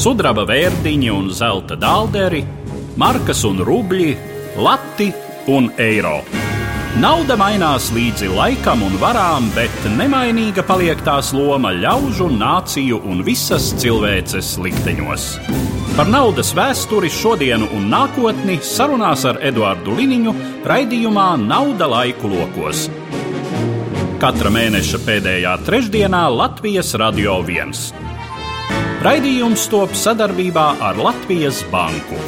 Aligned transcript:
sudraba 0.00 0.46
vērtiņi 0.48 1.10
un 1.12 1.26
zelta 1.36 1.76
dālderi, 1.76 2.40
markas 3.00 3.42
un 3.44 3.58
rubļi, 3.66 4.14
lati 4.56 5.10
un 5.52 5.68
eiro. 5.76 6.22
Nauda 7.00 7.36
mainās 7.38 7.90
līdzi 7.92 8.30
laikam 8.32 8.80
un 8.86 8.96
varām, 9.02 9.50
bet 9.54 9.84
nemainīga 9.98 10.64
paliek 10.66 11.04
tās 11.04 11.34
loma 11.36 11.74
ļaužu, 11.76 12.30
nāciju 12.32 13.02
un 13.12 13.20
visas 13.26 13.70
cilvēces 13.82 14.56
likteņos. 14.64 15.28
Par 15.98 16.08
naudas 16.08 16.54
vēsturi, 16.56 17.12
šodienu 17.12 17.68
un 17.76 17.90
nākotni 17.92 18.56
sarunās 18.64 19.26
ar 19.28 19.42
Eduāru 19.44 20.00
Liniņu 20.00 20.36
raidījumā 20.66 21.34
Nauda 21.44 21.90
laiku 21.92 22.32
lokos. 22.32 22.88
Katra 24.20 24.52
mēneša 24.52 25.04
pēdējā 25.04 25.58
trešdienā 25.68 26.28
Latvijas 26.40 26.96
Radio 27.00 27.42
1. 27.44 28.09
Raidījums 29.00 29.64
top 29.72 29.96
sadarbībā 29.96 30.66
ar 30.84 31.00
Latvijas 31.00 31.62
Banku. 31.72 32.20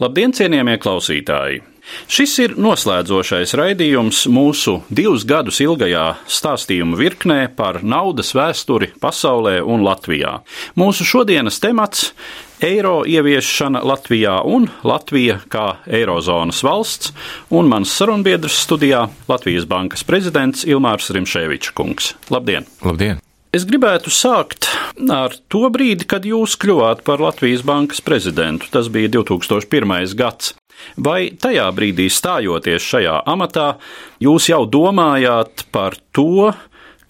Labdien, 0.00 0.32
cienījamie 0.34 0.74
klausītāji! 0.82 1.62
Šis 2.08 2.32
ir 2.40 2.54
noslēdzošais 2.60 3.52
raidījums 3.60 4.22
mūsu 4.32 4.78
divus 4.88 5.26
gadus 5.28 5.60
ilgajā 5.60 6.06
stāstījumu 6.24 6.96
virknē 6.96 7.38
par 7.56 7.82
naudas 7.84 8.32
vēsturi 8.36 8.94
pasaulē 9.00 9.58
un 9.60 9.84
Latvijā. 9.84 10.38
Mūsu 10.80 11.04
šodienas 11.06 11.60
temats- 11.60 12.12
eiro 12.64 13.02
ieviešana 13.06 13.82
Latvijā 13.84 14.38
un 14.48 14.66
Latvija 14.86 15.38
kā 15.52 15.66
eirozonas 15.84 16.62
valsts, 16.64 17.12
un 17.52 17.68
mans 17.68 17.92
sarunbiedrs 17.92 18.56
studijā- 18.64 19.04
Latvijas 19.32 19.68
bankas 19.68 20.04
prezidents 20.04 20.64
Ilmārs 20.64 21.10
Rimšēvičs 21.12 21.74
kungs. 21.74 22.14
Labdien! 22.30 22.66
Labdien! 22.82 23.20
Es 23.54 23.64
gribētu 23.64 24.10
sākt 24.10 24.66
ar 25.14 25.30
to 25.48 25.68
brīdi, 25.70 26.08
kad 26.10 26.24
jūs 26.26 26.56
kļuvāt 26.58 27.04
par 27.04 27.20
Latvijas 27.22 27.62
bankas 27.62 28.00
prezidentu. 28.00 28.66
Tas 28.70 28.88
bija 28.88 29.08
2001. 29.08 30.14
gads. 30.18 30.54
Vai 30.96 31.30
tajā 31.30 31.68
brīdī, 31.70 32.08
stājoties 32.10 32.82
šajā 32.82 33.20
amatā, 33.30 33.76
jūs 34.18 34.48
jau 34.50 34.64
domājāt 34.66 35.68
par 35.70 35.94
to, 36.12 36.50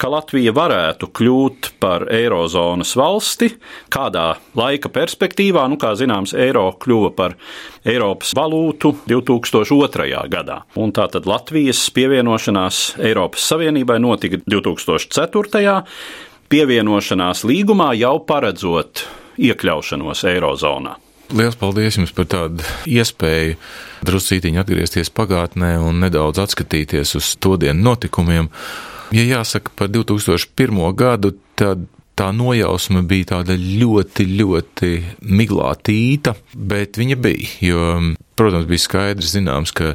ka 0.01 0.09
Latvija 0.11 0.53
varētu 0.55 1.09
kļūt 1.15 1.71
par 1.79 2.07
eirozonas 2.13 2.95
valsti 2.99 3.51
kādā 3.93 4.27
laika 4.57 4.91
perspektīvā, 4.93 5.65
nu, 5.71 5.79
kā 5.81 5.93
zināms, 5.97 6.35
eiro 6.37 6.67
kļuva 6.81 7.11
par 7.15 7.37
Eiropas 7.85 8.33
valūtu 8.35 8.95
2002. 9.05 10.07
gadā. 10.31 10.61
Un 10.81 10.93
tātad 10.95 11.27
Latvijas 11.29 11.83
pievienošanās 11.95 12.95
Eiropas 12.99 13.45
Savienībai 13.51 13.99
notika 14.01 14.41
2004 14.49 15.81
pievienošanās 16.49 17.45
līgumā 17.47 17.93
jau 17.99 18.17
paredzot 18.25 19.05
iekļaušanos 19.41 20.23
Eirozonā. 20.31 20.95
Lielas 21.33 21.57
paldies 21.57 21.97
jums 21.97 22.11
par 22.13 22.27
tādu 22.29 22.65
iespēju 22.85 23.55
druscītiņi 24.05 24.61
atgriezties 24.61 25.09
pagātnē 25.09 25.71
un 25.81 26.03
nedaudz 26.03 26.43
atskatīties 26.43 27.15
uz 27.17 27.31
to 27.41 27.55
dienu 27.61 27.81
notikumiem. 27.87 28.51
Ja 29.15 29.23
jāsaka 29.23 29.71
par 29.79 29.91
2001. 29.93 30.81
gadu, 30.99 31.31
tad 31.55 31.85
tā 32.15 32.29
nojausma 32.35 33.03
bija 33.07 33.35
tāda 33.35 33.55
ļoti, 33.59 34.27
ļoti 34.39 34.91
miglātīta, 35.31 36.35
bet 36.55 36.99
viņa 36.99 37.17
bija, 37.23 37.49
jo 37.63 37.87
Protams, 38.35 38.67
bija 38.67 38.83
skaidrs, 38.83 39.31
zināms, 39.31 39.71
ka 39.71 39.93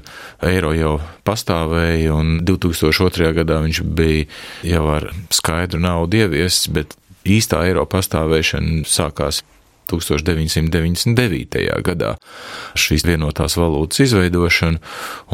eiro 0.48 0.70
jau 0.72 0.94
pastāvēja, 1.28 2.14
un 2.16 2.38
2002. 2.48 3.34
gadā 3.36 3.58
viņš 3.66 3.80
bija 3.84 4.24
jau 4.64 4.86
ar 4.94 5.10
skaidru 5.28 5.82
naudu 5.84 6.22
ieviests, 6.22 6.70
bet 6.72 6.96
īstā 7.28 7.60
eiro 7.68 7.84
pastāvēšana 7.84 8.86
sākās 8.88 9.42
1999. 9.92 11.66
gadā 11.84 12.14
šīs 12.80 13.04
vienotās 13.04 13.58
valūtas 13.60 14.06
izveidošanu, 14.06 14.80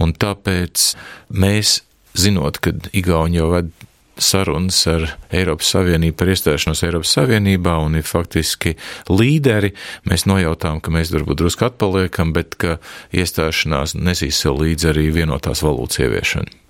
un 0.03 0.16
tāpēc 0.19 0.89
mēs, 1.31 1.78
zinot, 2.19 2.59
ka 2.59 2.75
Igauni 2.91 3.39
jau 3.39 3.53
ved 3.55 3.71
sarunas 4.19 4.78
ar 4.91 5.06
Eiropas 5.34 5.71
Savienību 5.75 6.16
par 6.19 6.31
iestāšanos 6.32 6.82
Eiropas 6.87 7.15
Savienībā 7.16 7.77
un 7.84 7.99
ir 7.99 8.06
faktiski 8.06 8.77
līderi. 9.10 9.72
Mēs 10.09 10.27
nojautām, 10.28 10.81
ka 10.81 10.93
mēs 10.94 11.12
varbūt 11.15 11.43
drusku 11.43 11.69
atpaliekam, 11.69 12.32
bet 12.37 12.56
ka 12.60 12.78
iestāšanās 13.16 13.97
nesīs 13.99 14.41
sev 14.43 14.60
līdzi 14.62 14.93
arī 14.93 15.09
vienotās 15.15 15.65
valūtas 15.66 16.04
ieviešanu. 16.06 16.62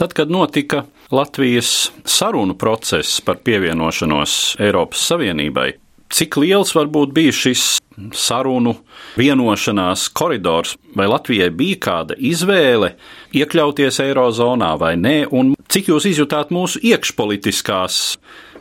Tad, 0.00 0.14
kad 0.16 0.32
notika 0.32 0.86
Latvijas 1.12 1.90
sarunu 2.08 2.54
process 2.56 3.20
par 3.20 3.42
pievienošanos 3.44 4.56
Eiropas 4.62 5.02
Savienībai, 5.10 5.74
cik 6.10 6.40
liels 6.40 6.72
varbūt 6.74 7.12
bija 7.14 7.34
šis 7.36 7.64
sarunu 8.16 8.74
vienošanās 9.20 10.08
koridors, 10.16 10.76
vai 10.96 11.06
Latvijai 11.10 11.50
bija 11.52 11.80
kāda 11.84 12.16
izvēle 12.16 12.94
iekļauties 13.36 14.00
Eirozonā 14.06 14.72
vai 14.80 14.94
nē, 14.96 15.16
un 15.36 15.52
cik 15.70 15.92
jūs 15.92 16.08
izjutāt 16.10 16.50
mūsu 16.54 16.80
iekšpolitiskās 16.82 18.00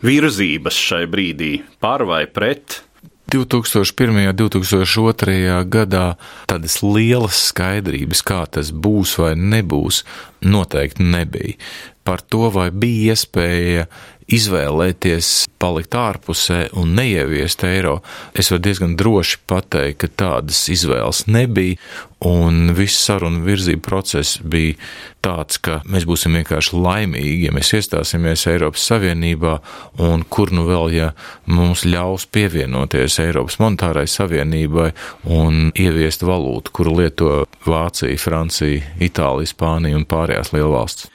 virzības 0.06 0.78
šai 0.78 1.04
brīdī, 1.10 1.56
par 1.82 2.06
vai 2.08 2.26
pret? 2.30 2.84
2001. 3.30 4.16
un 4.30 4.38
2002. 4.38 5.58
gadā 5.70 6.06
tādas 6.50 6.80
lielas 6.82 7.38
skaidrības, 7.52 8.24
kā 8.26 8.42
tas 8.50 8.72
būs 8.74 9.20
vai 9.22 9.36
nebūs, 9.38 10.02
noteikti 10.42 11.06
nebija. 11.06 11.58
Par 12.06 12.24
to, 12.26 12.48
vai 12.54 12.72
bija 12.74 13.14
iespēja 13.14 13.86
izvēlēties 14.34 15.50
palikt 15.60 15.96
ārpusē 15.98 16.70
un 16.78 16.94
neieviest 16.98 17.64
eiro, 17.68 18.00
es 18.38 18.52
varu 18.52 18.64
diezgan 18.68 18.96
droši 19.00 19.42
pateikt, 19.50 20.00
ka 20.04 20.10
tādas 20.24 20.62
izvēles 20.72 21.26
nebija, 21.28 21.80
un 22.26 22.74
viss 22.76 23.00
sarunu 23.08 23.42
virzība 23.46 23.82
process 23.86 24.40
bija 24.44 24.76
tāds, 25.24 25.60
ka 25.64 25.80
mēs 25.88 26.06
būsim 26.08 26.36
vienkārši 26.36 26.80
laimīgi, 26.80 27.48
ja 27.48 27.54
mēs 27.56 27.72
iestāsimies 27.78 28.46
Eiropas 28.52 28.86
Savienībā, 28.92 29.58
un 30.04 30.26
kur 30.30 30.52
nu 30.56 30.66
vēl, 30.68 30.92
ja 30.96 31.12
mums 31.48 31.86
ļaus 31.88 32.28
pievienoties 32.32 33.20
Eiropas 33.24 33.60
monetārai 33.64 34.08
savienībai 34.08 34.92
un 35.36 35.70
ieviest 35.76 36.28
valūtu, 36.28 36.76
kuru 36.76 36.98
lieto 37.02 37.32
Vācija, 37.68 38.20
Francija, 38.20 38.84
Itālija, 39.00 39.54
Spānija 39.56 40.00
un 40.00 40.06
pārējās 40.10 40.54
lielvalsts. 40.56 41.10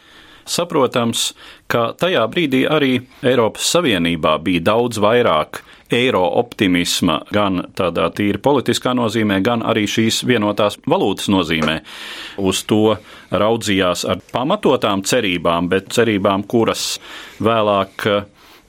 Saprotams, 0.45 1.33
ka 1.75 1.89
tajā 1.99 2.23
brīdī 2.31 2.65
arī 2.71 2.99
Eiropas 3.27 3.67
Savienībā 3.75 4.37
bija 4.45 4.63
daudz 4.71 5.01
vairāk 5.03 5.65
eiro 5.95 6.23
optimisma, 6.39 7.19
gan 7.35 7.65
tādā 7.77 8.07
tīri 8.15 8.39
politiskā 8.43 8.95
nozīmē, 8.97 9.41
gan 9.45 9.63
arī 9.67 9.85
šīs 9.91 10.23
vienotās 10.27 10.79
valūtas 10.91 11.29
nozīmē. 11.35 11.81
Uz 12.39 12.63
to 12.71 12.97
raudzījās 13.31 14.05
ar 14.11 14.23
pamatotām 14.33 15.03
cerībām, 15.07 15.69
bet 15.73 15.91
cerībām, 15.95 16.47
kuras 16.51 16.99
vēlāk 17.43 18.07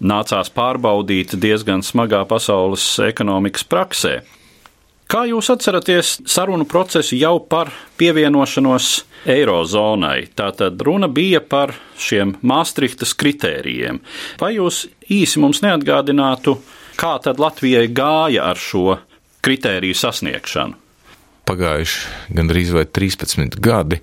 nācās 0.01 0.51
pārbaudīt 0.53 1.37
diezgan 1.41 1.85
smagā 1.85 2.25
pasaules 2.29 2.87
ekonomikas 3.05 3.69
praksē. 3.69 4.17
Kā 5.05 5.21
jūs 5.29 5.51
atceraties 5.53 6.15
sarunu 6.25 6.65
procesu 6.65 7.13
jau 7.19 7.35
par 7.45 7.69
pievienošanos 7.99 9.03
Eirozonai? 9.29 10.31
Tātad 10.33 10.81
runa 10.81 11.05
bija 11.05 11.43
par 11.45 11.75
šiem 12.01 12.33
Maastrichtas 12.41 13.13
kritērijiem. 13.13 14.01
Vai 14.41 14.55
jūs 14.55 14.87
īsi 15.13 15.41
mums 15.43 15.61
neatgādinātu, 15.61 16.57
kā 16.97 17.19
tad 17.21 17.37
Latvijai 17.43 17.85
gāja 17.93 18.49
ar 18.49 18.57
šo 18.57 18.97
kritēriju 19.45 20.01
sasniegšanu? 20.01 20.81
Pagājuši 21.45 22.33
gandrīz 22.33 22.73
vai 22.73 22.87
13 22.89 23.59
gadi, 23.61 23.99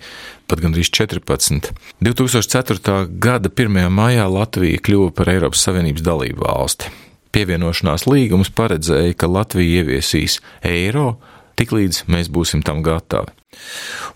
pat 0.46 0.62
gandrīz 0.62 0.92
14. 0.94 1.72
2004. 1.98 3.08
gada 3.18 3.50
1. 3.50 3.88
maijā 3.90 4.28
Latvija 4.30 4.78
kļuva 4.78 5.10
par 5.18 5.34
Eiropas 5.34 5.66
Savienības 5.66 6.06
dalību 6.06 6.46
valsti. 6.46 6.94
Pievienošanās 7.32 8.06
līgums 8.10 8.52
paredzēja, 8.52 9.14
ka 9.16 9.30
Latvija 9.30 9.80
ieviesīs 9.80 10.40
eiro, 10.68 11.14
tiklīdz 11.56 12.04
mēs 12.12 12.28
būsim 12.32 12.64
tam 12.66 12.82
gatavi. 12.84 13.32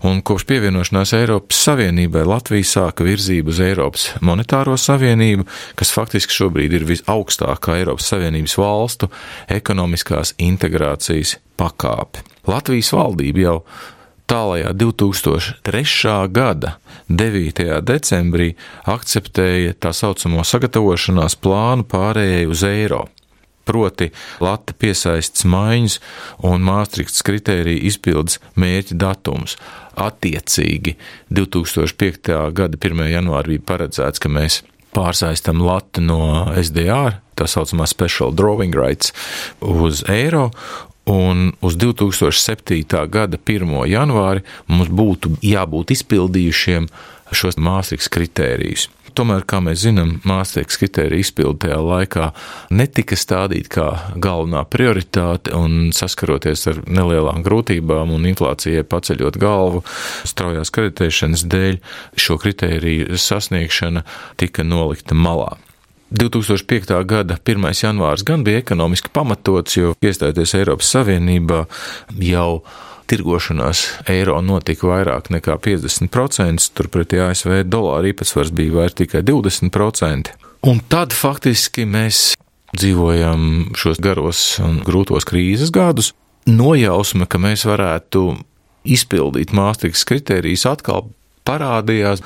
Un 0.05 0.21
kopš 0.25 0.45
pievienošanās 0.49 1.13
Eiropas 1.17 1.59
Savienībai 1.67 2.23
Latvija 2.25 2.65
sāka 2.65 3.05
virzību 3.05 3.53
uz 3.53 3.59
Eiropas 3.61 4.07
monetāro 4.25 4.73
savienību, 4.81 5.45
kas 5.77 5.93
faktiski 5.93 6.33
šobrīd 6.33 6.73
ir 6.77 6.87
visaugstākā 6.89 7.77
Eiropas 7.81 8.09
Savienības 8.13 8.57
valstu 8.61 9.11
ekonomiskās 9.53 10.33
integrācijas 10.41 11.37
pakāpe. 11.57 12.25
Latvijas 12.49 12.93
valdība 12.95 13.45
jau 13.45 13.57
tālajā 14.27 14.73
2003. 14.75 16.27
gada 16.31 16.77
9. 17.07 17.67
decembrī 17.87 18.53
akceptēja 18.85 19.77
tā 19.79 19.93
saucamo 19.95 20.43
sagatavošanās 20.43 21.37
plānu 21.39 21.87
pārējai 21.87 22.47
uz 22.51 22.63
eiro. 22.67 23.05
Proti, 23.67 24.09
Latvija 24.39 24.79
piesaistas 24.79 25.43
maiņas 25.47 25.97
un 26.47 26.63
Māstrikts 26.63 27.23
kritērija 27.27 27.83
izpildes 27.89 28.39
mērķa 28.55 28.95
datums. 28.95 29.57
Attiecīgi 29.97 30.95
2005. 31.33 32.31
gada 32.55 32.79
1. 32.79 33.07
janvārī 33.11 33.57
bija 33.57 33.67
paredzēts, 33.73 34.23
ka 34.23 34.31
mēs 34.31 34.61
pārsaistam 34.95 35.59
lati 35.65 36.01
no 36.01 36.47
SDR, 36.57 37.19
tā 37.37 37.47
saucamā 37.49 37.85
Special 37.89 38.33
Drawing 38.35 38.75
Rights, 38.75 39.13
uz 39.61 40.03
eiro. 40.09 40.49
Un 41.07 41.53
uz 41.61 41.77
2007. 41.79 43.07
gada 43.07 43.37
1. 43.39 43.69
janvāri 43.87 44.43
mums 44.67 44.89
būtu 44.91 45.37
jābūt 45.39 45.93
izpildījušiem 45.95 46.89
šos 47.31 47.55
mākslinieks 47.55 48.09
kritērijus. 48.11 48.89
Tomēr, 49.15 49.45
kā 49.47 49.61
mēs 49.63 49.81
zinām, 49.81 50.17
mākslinieks 50.27 50.77
kritērija 50.77 51.23
izpilde 51.23 51.63
tajā 51.63 51.77
laikā 51.81 52.27
netika 52.75 53.15
stādīta 53.17 53.71
kā 53.71 53.87
galvenā 54.19 54.65
prioritāte, 54.69 55.55
un 55.55 55.93
saskaroties 55.95 56.67
ar 56.73 56.81
nelielām 56.85 57.39
grūtībām 57.45 58.11
un 58.13 58.27
inflācijai 58.29 58.83
paceļot 58.83 59.39
galvu, 59.41 59.85
straujās 60.27 60.73
kreditēšanas 60.75 61.47
dēļ, 61.49 61.79
šo 62.19 62.37
kritēriju 62.43 63.15
sasniegšana 63.15 64.03
tika 64.43 64.67
nolikta 64.67 65.15
malā. 65.15 65.55
2005. 66.11 67.03
gada 67.05 67.37
1. 67.45 67.67
janvārs 67.83 68.23
gan 68.23 68.43
bija 68.43 68.61
ekonomiski 68.63 69.11
pamatots, 69.13 69.77
jo 69.77 69.93
iestājoties 70.01 70.55
Eiropas 70.55 70.91
Savienībā 70.95 71.65
jau 72.23 72.61
tirgošanās 73.07 73.83
eiro 74.11 74.37
notika 74.43 74.87
vairāk 74.87 75.29
nekā 75.35 75.57
50%, 75.63 76.71
turpretī 76.75 77.19
ASV 77.23 77.61
dolāra 77.67 78.11
īpatsvars 78.11 78.53
bija 78.55 78.75
vairs 78.79 78.97
tikai 78.99 79.23
20%. 79.27 80.35
Un 80.67 80.79
tad 80.91 81.15
faktiski 81.15 81.85
mēs 81.87 82.35
dzīvojam 82.75 83.73
šos 83.77 83.99
garos 84.03 84.41
un 84.63 84.81
grūtos 84.87 85.27
krīzes 85.27 85.71
gadus. 85.75 86.13
Nojausma, 86.47 87.27
ka 87.27 87.39
mēs 87.39 87.65
varētu 87.67 88.29
izpildīt 88.87 89.51
mākslinieks 89.55 90.07
kritērijas, 90.07 90.65
atkal 90.71 91.09
parādījās 91.47 92.23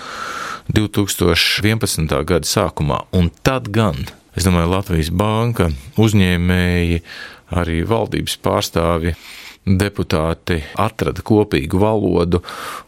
2011. 0.70 2.08
gada 2.28 2.48
sākumā. 2.48 3.04
Un 3.18 3.32
tad 3.44 3.72
gan, 3.74 3.98
es 4.38 4.46
domāju, 4.48 4.72
Latvijas 4.76 5.12
banka, 5.14 5.72
uzņēmēji, 6.02 7.02
arī 7.52 7.82
valdības 7.88 8.38
pārstāvji 8.46 9.16
deputāti 9.66 10.58
atrada 10.82 11.22
kopīgu 11.22 11.80
valodu 11.82 12.40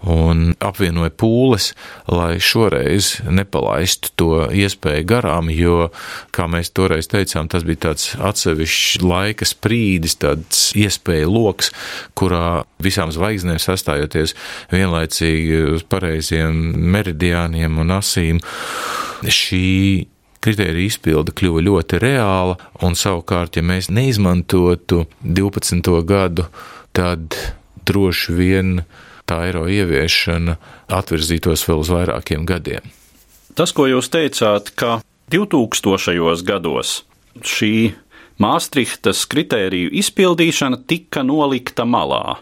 un 0.10 0.56
apvienoja 0.64 1.14
pūles, 1.14 1.70
lai 2.10 2.40
šoreiz 2.42 3.20
nepalaistu 3.30 4.14
to 4.18 4.30
iespēju 4.50 5.06
garām, 5.10 5.52
jo, 5.54 5.92
kā 6.34 6.48
mēs 6.50 6.74
toreiz 6.74 7.10
teicām, 7.12 7.50
tas 7.52 7.66
bija 7.68 7.90
tāds 7.90 8.14
atsevišķs 8.18 9.04
laika 9.06 9.48
sprīdis, 9.48 10.18
tāds 10.24 10.64
iespēja 10.80 11.30
loks, 11.30 11.70
kurā 12.18 12.64
visām 12.84 13.14
zvaigznēm 13.14 13.62
sastājoties 13.62 14.34
vienlaicīgi 14.74 15.62
uz 15.76 15.86
pareiziem 15.86 16.74
meridiāniem 16.94 17.78
un 17.84 17.94
asīm. 18.00 18.42
Šī 19.24 19.70
kritērija 20.44 20.92
izpilde 20.92 21.34
kļuva 21.36 21.64
ļoti 21.64 22.00
reāla, 22.04 22.58
un 22.84 22.98
savukārt, 23.00 23.58
ja 23.58 23.64
mēs 23.66 23.90
neizmantotu 23.94 25.06
12. 25.24 25.90
gadu, 26.10 26.48
tad 26.96 27.38
droši 27.88 28.36
vien 28.38 28.76
tā 29.30 29.40
eiro 29.48 29.66
ieviešana 29.72 30.58
atvirzītos 30.92 31.66
vēl 31.68 31.84
uz 31.84 31.92
vairākiem 31.94 32.46
gadiem. 32.48 32.86
Tas, 33.56 33.72
ko 33.76 33.86
jūs 33.88 34.10
teicāt, 34.12 34.74
ka 34.76 35.00
2000. 35.32 36.44
gados 36.48 37.04
šī 37.42 37.94
Māstrihtas 38.42 39.28
kritēriju 39.30 39.92
izpildīšana 40.02 40.82
tika 40.90 41.22
nolikta 41.24 41.86
malā. 41.86 42.40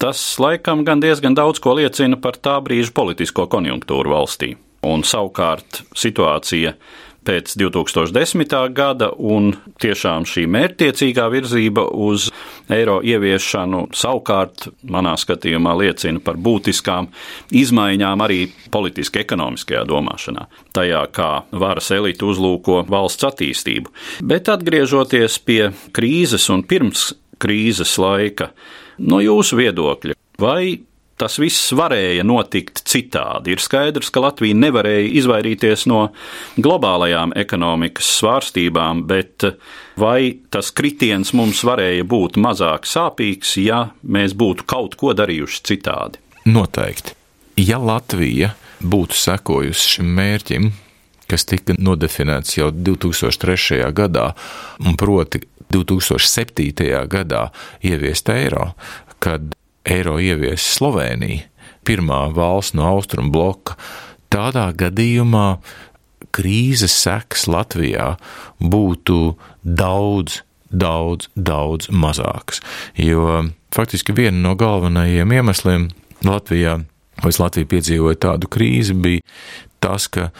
Tas 0.00 0.20
laikam 0.40 0.84
gan 0.86 1.02
diezgan 1.02 1.34
daudz 1.36 1.60
ko 1.60 1.74
liecina 1.76 2.16
par 2.16 2.38
tā 2.38 2.54
brīža 2.62 2.94
politisko 2.96 3.48
konjunktūru 3.50 4.14
valstī. 4.14 4.54
Un 4.86 5.02
savukārt 5.04 5.82
situācija 5.98 6.72
pēc 7.26 7.54
2010. 7.60 8.54
gada, 8.74 9.10
un 9.16 9.52
tiešām 9.82 10.26
šī 10.28 10.46
mērķtiecīgā 10.50 11.26
virzība 11.32 11.84
uz 11.92 12.30
eiro 12.72 13.00
ieviešanu 13.04 13.86
savukārt, 13.96 14.68
manā 14.90 15.16
skatījumā, 15.20 15.74
liecina 15.80 16.22
par 16.24 16.38
būtiskām 16.40 17.10
izmaiņām 17.56 18.24
arī 18.24 18.40
politiski 18.72 19.22
ekonomiskajā 19.24 19.84
domāšanā, 19.88 20.46
tajā 20.76 21.04
kā 21.14 21.30
varas 21.52 21.90
elite 21.94 22.26
uzlūko 22.26 22.84
valsts 22.90 23.26
attīstību. 23.30 23.92
Bet 24.24 24.52
atgriežoties 24.52 25.40
pie 25.44 25.62
krīzes 25.96 26.48
un 26.52 26.64
pirms 26.64 27.10
krīzes 27.40 27.96
laika, 28.00 28.50
no 29.00 29.20
jūsu 29.24 29.58
viedokļa, 29.60 30.16
vai 30.40 30.80
tas 31.20 31.36
viss 31.40 31.72
varēja 31.76 32.24
notikt 32.26 32.82
citādi. 32.88 33.54
Ir 33.54 33.62
skaidrs, 33.62 34.10
ka 34.12 34.22
Latvija 34.24 34.56
nevarēja 34.56 35.10
izvairīties 35.20 35.86
no 35.90 36.06
globālajām 36.56 37.34
ekonomikas 37.38 38.08
svārstībām, 38.20 39.04
bet 39.10 39.44
vai 40.00 40.40
tas 40.52 40.72
kritiens 40.72 41.34
mums 41.36 41.62
varēja 41.66 42.06
būt 42.08 42.40
mazāk 42.40 42.88
sāpīgs, 42.88 43.56
ja 43.60 43.90
mēs 44.02 44.36
būtu 44.38 44.66
kaut 44.70 44.96
ko 45.00 45.12
darījuši 45.16 45.64
citādi? 45.72 46.22
Noteikti. 46.48 47.16
Ja 47.60 47.76
Latvija 47.82 48.54
būtu 48.80 49.18
sekojusi 49.20 49.96
šim 49.96 50.12
mērķim, 50.16 50.70
kas 51.30 51.44
tika 51.46 51.76
nodefinēts 51.76 52.56
jau 52.56 52.70
2003. 52.72 53.84
gadā, 53.94 54.30
un 54.80 54.96
proti 54.98 55.44
2007. 55.70 57.04
gadā 57.12 57.46
ieviest 57.86 58.32
eiro, 58.32 58.72
kad 59.20 59.52
eiro 59.84 60.18
ievies 60.20 60.64
Slovenija, 60.76 61.46
pirmā 61.86 62.26
valsts 62.34 62.76
no 62.76 62.86
austrumu 62.88 63.32
bloka, 63.32 63.76
tādā 64.32 64.68
gadījumā 64.76 65.60
krīzes 66.34 66.94
sekas 67.02 67.46
Latvijā 67.50 68.14
būtu 68.60 69.34
daudz, 69.64 70.42
daudz, 70.70 71.30
daudz 71.34 71.90
mazākas. 71.90 72.60
Jo 72.94 73.48
faktiski 73.74 74.14
viena 74.16 74.38
no 74.44 74.54
galvenajiem 74.58 75.32
iemesliem 75.40 75.88
Latvijā, 76.26 76.78
vai 77.24 77.32
Latvija 77.38 77.72
piedzīvoja 77.74 78.20
tādu 78.28 78.50
krīzi, 78.52 78.94
bija 78.94 79.24
tas, 79.80 80.06
ka 80.12 80.30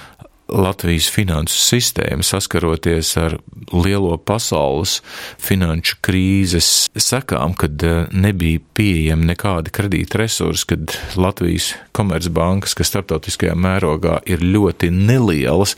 Latvijas 0.52 1.08
finansu 1.12 1.56
sistēma 1.58 2.24
saskaroties 2.26 3.12
ar 3.20 3.36
lielo 3.72 4.16
pasaules 4.18 4.98
finanšu 5.40 5.98
krīzes 6.04 6.70
sekām, 6.98 7.54
kad 7.58 7.82
eh, 7.86 8.06
nebija 8.12 8.62
pieejami 8.76 9.30
nekādi 9.32 9.72
kredīta 9.74 10.22
resursi, 10.22 10.66
kad 10.72 10.96
Latvijas 11.20 11.72
komercbankas, 11.96 12.74
kas 12.78 12.90
starptautiskajā 12.92 13.54
mērogā 13.58 14.20
ir 14.30 14.42
ļoti 14.44 14.90
nelielas, 14.94 15.76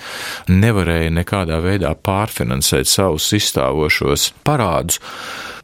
nevarēja 0.49 1.13
nekādā 1.21 1.61
veidā 1.65 1.93
pārfinansēt 1.95 2.91
savus 2.91 3.29
izstāvošos 3.37 4.33
parādus. 4.47 5.03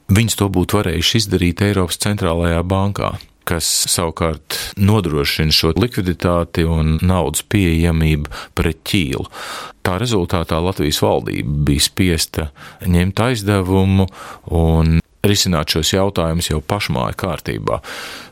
Viņus 0.08 0.38
to 0.40 0.46
būtu 0.52 0.78
varējuši 0.80 1.18
izdarīt 1.20 1.64
Eiropas 1.66 2.00
centrālajā 2.00 2.62
bankā 2.64 3.16
kas 3.48 3.66
savukārt 3.88 4.58
nodrošina 4.76 5.54
šo 5.54 5.72
likviditāti 5.78 6.66
un 6.68 6.98
naudas 7.00 7.44
pieejamību 7.48 8.30
pret 8.58 8.82
ķīlu. 8.88 9.24
Tā 9.86 9.96
rezultātā 10.00 10.60
Latvijas 10.60 11.00
valdība 11.00 11.60
bija 11.70 11.84
spiesta 11.86 12.48
ņemt 12.84 13.22
aizdevumu 13.24 14.08
un 14.58 14.98
risināt 15.24 15.72
šos 15.72 15.92
jautājumus 15.94 16.50
jau 16.50 16.60
pašmāju 16.62 17.16
kārtībā. 17.18 17.80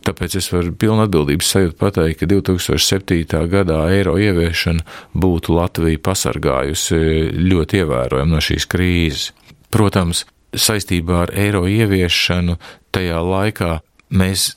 Tāpēc 0.06 0.36
es 0.38 0.48
varu 0.52 0.74
pilnu 0.78 1.06
atbildības 1.06 1.50
sajūtu 1.54 1.78
pateikt, 1.80 2.20
ka 2.20 2.28
2007. 2.30 3.40
gadā 3.52 3.80
eiro 3.94 4.16
ieviešana 4.20 4.84
būtu 5.16 5.56
Latviju 5.56 6.02
pasargājusi 6.06 7.00
ļoti 7.40 7.82
ievērojami 7.82 8.36
no 8.36 8.42
šīs 8.44 8.68
krīzes. 8.70 9.32
Protams, 9.74 10.24
saistībā 10.56 11.24
ar 11.26 11.34
eiro 11.36 11.64
ieviešanu 11.68 12.56
tajā 12.94 13.18
laikā 13.24 13.72
mēs 14.14 14.52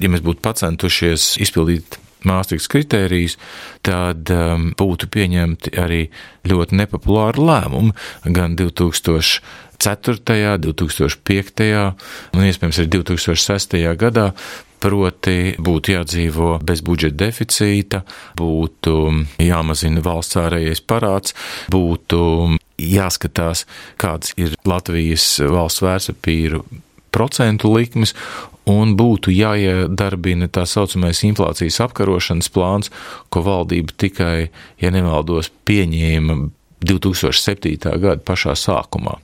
ja 0.00 0.12
mēs 0.12 0.24
būtu 0.24 0.54
centušies 0.62 1.34
izpildīt 1.42 1.98
mākslīgas 2.28 2.70
kritērijas, 2.70 3.36
tad 3.86 4.30
um, 4.32 4.70
būtu 4.78 5.08
pieņemti 5.12 5.74
arī 5.80 6.02
ļoti 6.48 6.78
nepopulāri 6.82 7.42
lēmumi 7.42 8.34
gan 8.34 8.56
2004., 8.58 10.58
2005. 10.62 11.64
un 12.36 12.44
iespējams 12.46 12.82
arī 12.82 12.92
2006. 12.98 13.80
gadā. 13.98 14.32
Proti, 14.82 15.52
būtu 15.62 15.92
jādzīvo 15.92 16.56
bez 16.66 16.80
budžeta 16.82 17.20
deficīta, 17.20 18.00
būtu 18.34 18.94
jāmazina 19.38 20.02
valsts 20.02 20.40
ārējais 20.42 20.82
parāds, 20.90 21.36
būtu 21.70 22.18
jāskatās, 22.82 23.62
kādas 24.02 24.34
ir 24.42 24.56
Latvijas 24.66 25.36
valsts 25.38 25.84
vērtspapīru 25.86 26.64
procentu 27.14 27.72
likmes 27.74 28.14
un 28.68 28.94
būtu 28.98 29.32
jāiedarbina 29.34 30.48
tā 30.52 30.64
saucamais 30.68 31.22
inflācijas 31.26 31.80
apkarošanas 31.86 32.50
plāns, 32.54 32.92
ko 33.32 33.42
valdība 33.46 33.94
tikai, 33.98 34.50
ja 34.82 34.92
nemaldos, 34.94 35.50
pieņēma 35.66 36.38
2007. 36.82 37.76
gada 38.02 38.20
pašā 38.26 38.56
sākumā. 38.58 39.18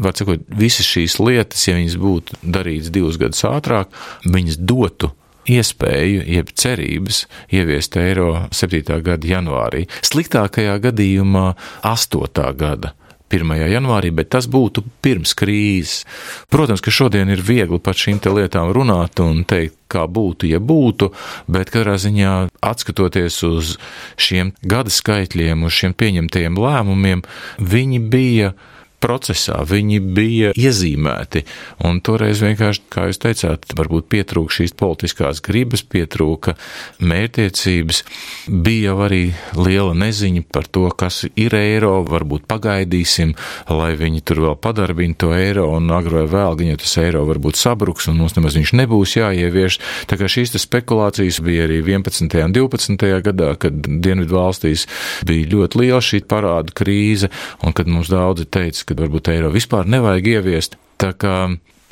Var 0.00 0.14
sakot, 0.16 0.44
visas 0.48 0.86
šīs 0.88 1.18
lietas, 1.20 1.66
ja 1.68 1.76
viņas 1.76 1.96
būtu 2.00 2.38
darītas 2.42 2.92
divus 2.94 3.18
gadus 3.20 3.44
ātrāk, 3.44 3.90
viņas 4.24 4.60
dotu 4.62 5.12
iespēju, 5.48 6.22
jeb 6.28 6.52
cerības 6.56 7.24
ieviest 7.54 7.96
eiro 8.00 8.48
7. 8.54 9.00
gada 9.04 9.28
janvārī. 9.28 9.86
Sliktākajā 10.04 10.78
gadījumā 10.88 11.50
8. 11.88 12.48
gada 12.58 12.94
1. 13.32 13.54
janvārī, 13.72 14.12
bet 14.14 14.30
tas 14.34 14.48
būtu 14.50 14.84
pirms 15.04 15.34
krīzes. 15.38 16.04
Protams, 16.52 16.82
ka 16.84 16.92
šodien 16.94 17.28
ir 17.32 17.42
viegli 17.44 17.80
par 17.80 17.98
šīm 17.98 18.20
lietām 18.24 18.72
runāt 18.74 19.20
un 19.24 19.44
teikt, 19.48 19.76
kā 19.88 20.04
būtu, 20.04 20.48
ja 20.50 20.60
būtu, 20.60 21.10
bet 21.48 21.70
katrā 21.72 21.96
ziņā 21.96 22.32
atskatoties 22.60 23.38
uz 23.48 23.76
šiem 24.20 24.52
gada 24.60 24.92
skaitļiem, 24.92 25.64
uz 25.64 25.72
šiem 25.72 25.96
pieņemtajiem 25.96 26.58
lēmumiem, 26.60 27.24
viņi 27.56 28.02
bija 28.12 28.52
procesā, 29.00 29.62
viņi 29.68 30.00
bija 30.02 30.52
iezīmēti. 30.58 31.44
Un 31.88 32.02
toreiz 32.04 32.42
vienkārši, 32.44 32.84
kā 32.92 33.06
jūs 33.08 33.22
teicāt, 33.22 33.72
varbūt 33.78 34.10
pietrūka 34.12 34.58
šīs 34.60 34.76
politiskās 34.78 35.40
gribas, 35.44 35.84
pietrūka 35.86 36.56
mērķtiecības, 37.00 38.02
bija 38.48 38.90
jau 38.90 38.98
arī 39.06 39.22
liela 39.56 39.96
neziņa 39.96 40.44
par 40.52 40.68
to, 40.68 40.86
kas 40.98 41.24
ir 41.32 41.56
eiro, 41.56 42.02
varbūt 42.08 42.46
pagaidīsim, 42.50 43.34
lai 43.72 43.94
viņi 43.98 44.22
tur 44.28 44.44
vēl 44.44 44.58
padarbina 44.60 45.16
to 45.18 45.32
eiro, 45.36 45.68
un 45.76 45.90
agro 45.94 46.18
vai 46.18 46.26
vēl, 46.32 46.58
ja 46.66 46.78
tas 46.80 46.96
eiro 47.00 47.24
varbūt 47.28 47.58
sabruks, 47.58 48.08
un 48.10 48.18
mums 48.18 48.34
nemaz 48.36 48.56
viņš 48.58 48.72
nebūs 48.80 49.16
jāievieš. 49.18 49.78
Tā 50.10 50.18
kā 50.18 50.28
šīs 50.30 50.56
spekulācijas 50.58 51.40
bija 51.44 51.66
arī 51.68 51.80
11. 51.84 52.34
un 52.44 52.54
12. 52.56 53.06
gadā, 53.24 53.52
kad 53.60 53.76
Dienvidu 53.78 54.38
valstīs 54.38 54.86
bija 55.28 55.48
ļoti 55.52 55.82
liela 55.82 56.00
šī 56.02 56.22
parāda 56.28 56.74
krīze, 56.74 57.30
un 57.62 57.76
kad 57.76 57.90
mums 57.90 58.10
daudzi 58.12 58.48
teica, 58.48 58.87
ka 58.88 58.96
varbūt 58.98 59.32
eiro 59.34 59.52
vispār 59.54 59.88
nevajag 59.90 60.30
ieviest. 60.38 60.78
Tā 60.98 61.12
kā 61.14 61.34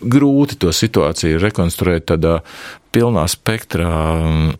grūti 0.00 0.59
to 0.61 0.73
situāciju 0.75 1.41
rekonstruēt 1.41 2.09
tādā 2.11 2.41
pilnā 2.97 3.26
spektrā, 3.29 3.93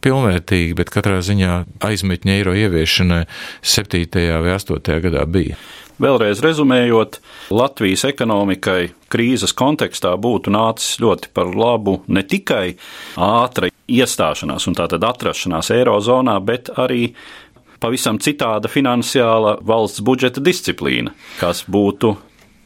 pilnvērtīgi, 0.05 0.76
bet 0.76 0.93
katrā 0.93 1.21
ziņā 1.25 1.62
aizmetņa 1.85 2.37
eiro 2.37 2.55
ieviešanai 2.57 3.25
7. 3.64 4.05
vai 4.45 4.55
8. 4.57 5.00
gadā 5.05 5.25
bija. 5.28 5.59
Vēlreiz 5.97 6.43
rezumējot, 6.45 7.23
Latvijas 7.57 8.05
ekonomikai 8.05 8.90
krīzes 9.09 9.55
kontekstā 9.57 10.12
būtu 10.21 10.52
nācis 10.52 10.99
ļoti 11.00 11.31
par 11.33 11.55
labu 11.57 12.02
ne 12.12 12.21
tikai 12.21 12.75
ātra 13.16 13.71
iestāšanās 13.88 14.69
un 14.69 14.76
tātad 14.76 15.07
atrašanās 15.09 15.73
eirozonā, 15.73 16.37
bet 16.45 16.69
arī 16.76 17.14
pavisam 17.81 18.21
citāda 18.21 18.69
finansiāla 18.69 19.57
valsts 19.64 20.05
budžeta 20.05 20.45
disciplīna, 20.45 21.14
kas 21.40 21.64
būtu 21.64 22.12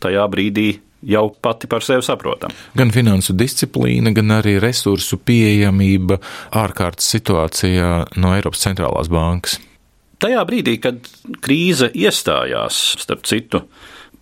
tajā 0.01 0.27
brīdī 0.33 0.69
jau 1.07 1.31
pati 1.43 1.69
par 1.71 1.85
sevi 1.85 2.05
saprotama. 2.05 2.55
Gan 2.77 2.93
finansu 2.93 3.35
disciplīna, 3.37 4.13
gan 4.17 4.37
arī 4.37 4.59
resursu 4.61 5.21
pieejamība 5.25 6.21
ārkārtas 6.61 7.09
situācijā 7.15 7.93
no 8.21 8.35
Eiropas 8.37 8.67
centrālās 8.67 9.11
bankas. 9.13 9.59
Tajā 10.21 10.43
brīdī, 10.45 10.77
kad 10.83 11.07
krīze 11.41 11.89
iestājās, 11.97 12.81
starp 13.01 13.25
citu, 13.29 13.63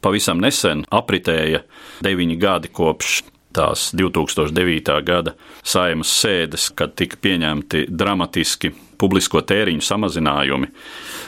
pavisam 0.04 0.38
nesen 0.38 0.84
apritēja 0.94 1.64
deviņi 2.06 2.38
gadi 2.38 2.70
kopš 2.70 3.22
tās 3.58 3.88
2009. 3.98 5.00
gada 5.02 5.34
saimas 5.66 6.12
sēdes, 6.20 6.68
kad 6.78 6.94
tika 6.94 7.18
pieņemti 7.18 7.88
dramatiski 7.90 8.70
publisko 8.98 9.42
tēriņu 9.46 9.84
samazinājumi, 9.84 10.70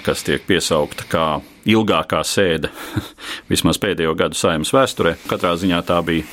kas 0.07 0.25
tiek 0.27 0.45
piesaukta 0.49 1.07
kā 1.11 1.27
ilgākā 1.71 2.23
sēde 2.27 2.71
vismaz 3.53 3.81
pēdējo 3.83 4.17
gadu 4.19 4.39
saimnes 4.39 4.73
vēsturē. 4.75 5.17
Katrā 5.31 5.55
ziņā 5.61 5.83
tā 5.87 6.01
bija 6.07 6.27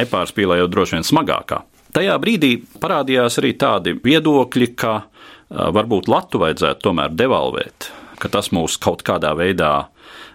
nepārspīlējot 0.00 0.74
droši 0.74 0.98
vien 0.98 1.08
smagākā. 1.08 1.62
Tajā 1.94 2.14
brīdī 2.18 2.56
parādījās 2.82 3.38
arī 3.38 3.52
tādi 3.54 3.94
viedokļi, 4.02 4.70
ka 4.74 4.94
varbūt 5.48 6.08
latu 6.10 6.40
vajadzētu 6.42 6.88
tomēr 6.88 7.12
devalvēt, 7.14 7.90
ka 8.18 8.30
tas 8.32 8.50
mūs 8.54 8.78
kaut 8.82 9.04
kādā 9.06 9.30
veidā 9.38 9.74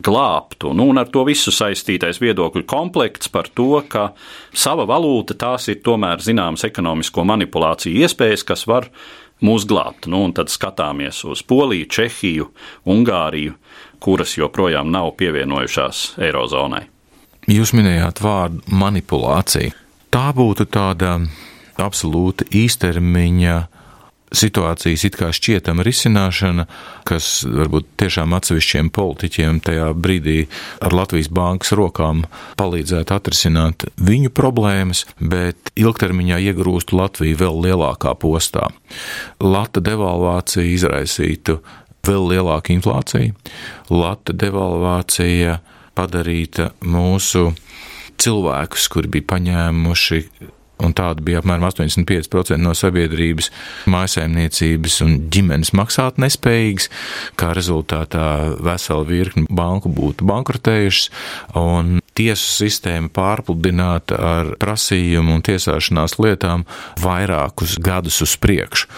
glābtu. 0.03 0.71
Nu, 0.73 0.87
un 0.89 1.01
ar 1.01 1.09
to 1.11 1.25
visu 1.27 1.51
saistītais 1.51 2.21
viedokļu 2.23 2.63
komplekts 2.69 3.31
par 3.31 3.49
to, 3.51 3.81
ka 3.91 4.11
sava 4.55 4.85
valūta 4.87 5.35
tās 5.39 5.67
ir 5.71 5.81
tomēr 5.83 6.23
zināmas 6.23 6.63
ekonomisko 6.67 7.25
manipulāciju 7.27 8.05
iespējas, 8.05 8.45
kas 8.47 8.65
var 8.69 8.87
mūs 9.45 9.65
glābt. 9.69 10.07
Nu, 10.11 10.23
tad 10.35 10.51
skatāmies 10.51 11.23
uz 11.27 11.43
Poliju, 11.43 11.87
Čehiju, 11.89 12.49
Ungāriju, 12.89 13.55
kuras 14.03 14.37
joprojām 14.37 14.91
nav 14.91 15.13
pievienojušās 15.19 16.19
Eirozonai. 16.21 16.85
Jūs 17.49 17.73
minējāt 17.73 18.21
vārdu 18.21 18.61
manipulācija. 18.77 19.73
Tā 20.13 20.29
būtu 20.35 20.65
tāda 20.69 21.17
absolūta 21.79 22.45
īstermiņa 22.55 23.55
situācijas 24.35 25.05
it 25.07 25.17
kā 25.19 25.31
šķietama 25.33 25.83
risināšana, 25.85 26.65
kas 27.07 27.43
varbūt 27.47 27.87
tiešām 28.01 28.35
atsevišķiem 28.37 28.91
politiķiem 28.93 29.61
tajā 29.65 29.89
brīdī 29.97 30.37
ar 30.85 30.95
Latvijas 30.95 31.31
bankas 31.33 31.73
rokām 31.77 32.23
palīdzētu 32.59 33.15
atrisināt 33.15 33.87
viņu 33.97 34.33
problēmas, 34.35 35.05
bet 35.19 35.73
ilgtermiņā 35.79 36.41
iegrūstu 36.51 36.99
Latviju 36.99 37.39
vēl 37.41 37.61
lielākā 37.67 38.13
postā. 38.21 38.69
Lata 39.41 39.81
devalvācija 39.83 40.67
izraisītu 40.67 41.59
vēl 42.05 42.29
lielāku 42.33 42.75
inflāciju, 42.77 43.33
Lata 43.93 44.33
devalvācija 44.33 45.59
padarīta 45.97 46.71
mūsu 46.85 47.49
cilvēkus, 48.19 48.87
kuri 48.91 49.11
bija 49.17 49.29
paņēmuši 49.33 50.23
un 50.83 50.93
tāda 50.95 51.23
bija 51.25 51.41
apmēram 51.41 51.67
85% 51.67 52.59
no 52.61 52.73
sabiedrības 52.77 53.49
mājsaimniecības 53.91 54.99
un 55.05 55.15
ģimenes 55.33 55.73
maksāt 55.77 56.19
nespējīgas, 56.21 56.89
kā 57.39 57.51
rezultātā 57.57 58.25
vesela 58.63 59.07
virkni 59.07 59.45
banku 59.49 59.91
būtu 59.93 60.27
bankrotējušas, 60.29 61.09
un 61.59 61.99
tiesu 62.17 62.49
sistēma 62.63 63.11
pārpludināta 63.15 64.19
ar 64.31 64.53
prasījumu 64.61 65.37
un 65.37 65.45
tiesāšanās 65.45 66.17
lietām 66.19 66.65
vairākus 67.03 67.77
gadus 67.83 68.21
uz 68.25 68.35
priekšu. 68.41 68.89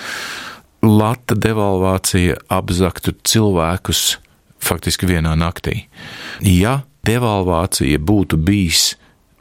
Lata 0.82 1.36
devalvācija 1.38 2.40
apzaktu 2.50 3.14
cilvēkus 3.30 4.16
faktiski 4.62 5.10
vienā 5.10 5.36
naktī. 5.38 5.84
Ja 6.42 6.82
devalvācija 7.06 8.02
būtu 8.02 8.40
bijis 8.42 8.96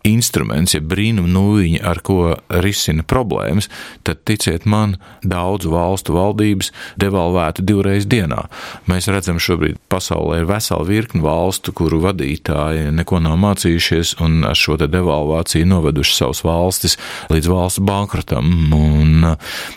instruments, 0.06 0.74
ja 0.74 0.80
brīnum 0.84 1.28
nūjiņa, 1.30 1.80
ar 1.86 2.00
ko 2.04 2.34
risina 2.62 3.04
problēmas, 3.06 3.68
tad 4.06 4.22
ticiet 4.28 4.66
man, 4.68 4.96
daudzu 5.22 5.72
valstu 5.72 6.14
valdības 6.16 6.72
devalvētu 7.00 7.64
divreiz 7.66 8.06
dienā. 8.10 8.46
Mēs 8.90 9.10
redzam, 9.12 9.40
šobrīd 9.42 9.80
pasaulē 9.92 10.42
ir 10.42 10.50
vesela 10.50 10.86
virkni 10.88 11.22
valstu, 11.24 11.74
kuru 11.76 12.00
vadītāji 12.04 12.90
neko 12.96 13.20
nav 13.24 13.38
mācījušies 13.42 14.16
un 14.24 14.40
ar 14.48 14.58
šo 14.58 14.78
devalvāciju 14.80 15.68
noveduši 15.68 16.16
savus 16.16 16.44
valstis 16.46 16.96
līdz 17.32 17.50
valsts 17.50 17.84
bankrotam. 17.84 18.72
Un 18.76 19.34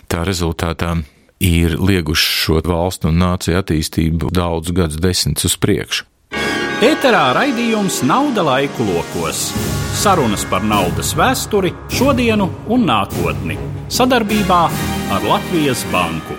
tā 0.08 0.24
rezultātā 0.26 0.96
ir 1.44 1.76
lieguši 1.80 2.32
šo 2.44 2.62
valstu 2.64 3.10
un 3.10 3.20
nāciju 3.20 3.60
attīstību 3.60 4.32
daudzus 4.34 4.76
gadus 4.76 5.00
desmitus 5.02 5.52
uz 5.52 5.60
priekšu. 5.60 6.13
Ēterā 6.82 7.28
raidījums 7.36 8.00
Nauda 8.02 8.42
laiku 8.42 8.82
lokos. 8.82 9.44
Sarunas 9.94 10.42
par 10.50 10.64
naudas 10.66 11.12
vēsturi, 11.14 11.70
šodienu 11.86 12.48
un 12.74 12.82
nākotni. 12.88 13.54
Sadarbībā 13.94 14.58
ar 15.14 15.28
Latvijas 15.28 15.84
Banku. 15.92 16.34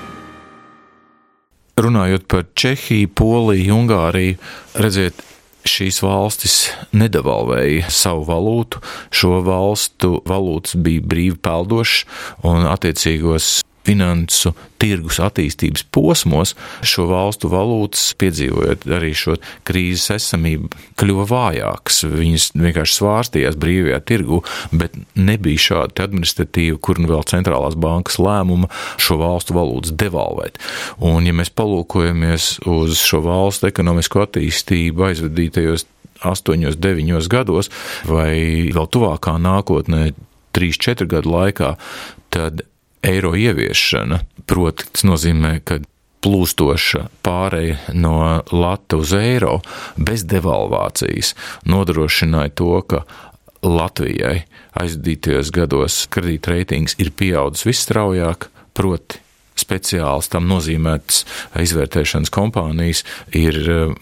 Runājot 1.80 2.28
par 2.28 2.44
Čehiju, 2.52 3.14
Poliju, 3.16 3.78
Ungāriju, 3.78 4.36
redziet, 4.76 5.24
šīs 5.64 6.02
valstis 6.04 6.58
nedevalvēja 6.92 7.88
savu 7.88 8.28
valūtu. 8.28 8.84
Šo 9.16 9.40
valstu 9.46 10.18
valūtas 10.28 10.76
bija 10.76 11.04
brīvi 11.16 11.40
peldošas 11.40 12.04
un 12.44 12.68
attiecīgos 12.76 13.65
finansu 13.86 14.54
tirgus 14.82 15.20
attīstības 15.24 15.86
posmos 15.94 16.54
šo 16.86 17.08
valstu 17.10 17.50
valūtas, 17.52 18.08
piedzīvojot 18.22 18.86
arī 18.98 19.12
šo 19.18 19.38
krīzes 19.68 20.12
esamību, 20.18 20.70
kļuva 21.00 21.28
vājākas. 21.30 22.04
Viņas 22.12 22.50
vienkārši 22.58 22.98
svārstījās 23.00 23.60
brīvajā 23.62 24.02
tirgu, 24.10 24.42
bet 24.76 24.98
nebija 25.16 25.66
šāda 25.68 26.08
administratīva, 26.08 26.80
kur 26.82 27.02
nu 27.02 27.10
vēl 27.12 27.26
centrālās 27.30 27.78
bankas 27.80 28.20
lēmuma 28.22 28.70
šo 29.02 29.20
valstu 29.22 29.58
valūtas 29.58 29.96
devalvēt. 29.96 30.62
Un, 31.00 31.26
ja 31.28 31.36
mēs 31.36 31.54
palūkojamies 31.56 32.52
uz 32.70 33.00
šo 33.02 33.24
valstu 33.26 33.70
ekonomisko 33.72 34.26
attīstību 34.26 35.10
aizvadītajos 35.10 35.88
8, 36.26 36.78
9 36.80 37.28
gados 37.30 37.70
vai 38.08 38.72
vēl 38.74 38.88
tuvākā 38.92 39.36
nākotnē, 39.42 40.14
3-4 40.56 41.10
gadu 41.12 41.34
laikā, 41.34 41.74
tad 42.32 42.64
eiro 43.06 43.36
ieviešana, 43.38 44.22
proti, 44.50 44.88
tas 44.92 45.06
nozīmē, 45.08 45.60
ka 45.66 45.80
plūstoša 46.26 47.06
pāreja 47.26 47.78
no 47.94 48.42
lata 48.50 48.98
uz 48.98 49.14
eiro 49.14 49.60
bez 49.98 50.26
devalvācijas 50.26 51.36
nodrošināja 51.70 52.56
to, 52.58 52.72
ka 52.90 53.04
Latvijai 53.66 54.46
aizdītajos 54.78 55.52
gados 55.54 56.00
kredītreitings 56.14 56.98
ir 57.02 57.12
pieaudzis 57.18 57.66
visstraujāk, 57.70 58.50
proti 58.78 59.22
speciāls 59.56 60.28
tam 60.30 60.50
nozīmētas 60.50 61.24
izvērtēšanas 61.64 62.34
kompānijas 62.34 63.06
ir 63.34 63.58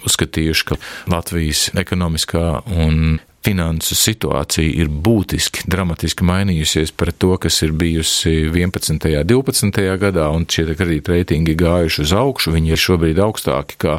uzskatījuši, 0.08 0.66
ka 0.72 0.80
Latvijas 1.14 1.68
ekonomiskā 1.78 2.48
un 2.74 3.20
finansu 3.44 3.96
situācija 3.98 4.76
ir 4.84 4.90
būtiski, 4.90 5.66
dramatiski 5.70 6.26
mainījusies 6.28 6.94
par 6.96 7.12
to, 7.12 7.36
kas 7.42 7.60
ir 7.66 7.74
bijusi 7.76 8.48
11. 8.48 8.94
un 8.94 9.02
12. 9.02 9.82
gadā, 10.02 10.30
un 10.34 10.48
šie 10.50 10.68
kredītreitingi 10.78 11.58
gājuši 11.60 12.06
uz 12.06 12.14
augšu. 12.18 12.56
Viņi 12.56 12.76
ir 12.76 12.84
šobrīd 12.86 13.20
augstāki 13.24 13.80
kā 13.84 13.98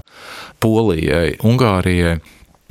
Polijai, 0.65 1.37
Ungārijai. 1.45 2.19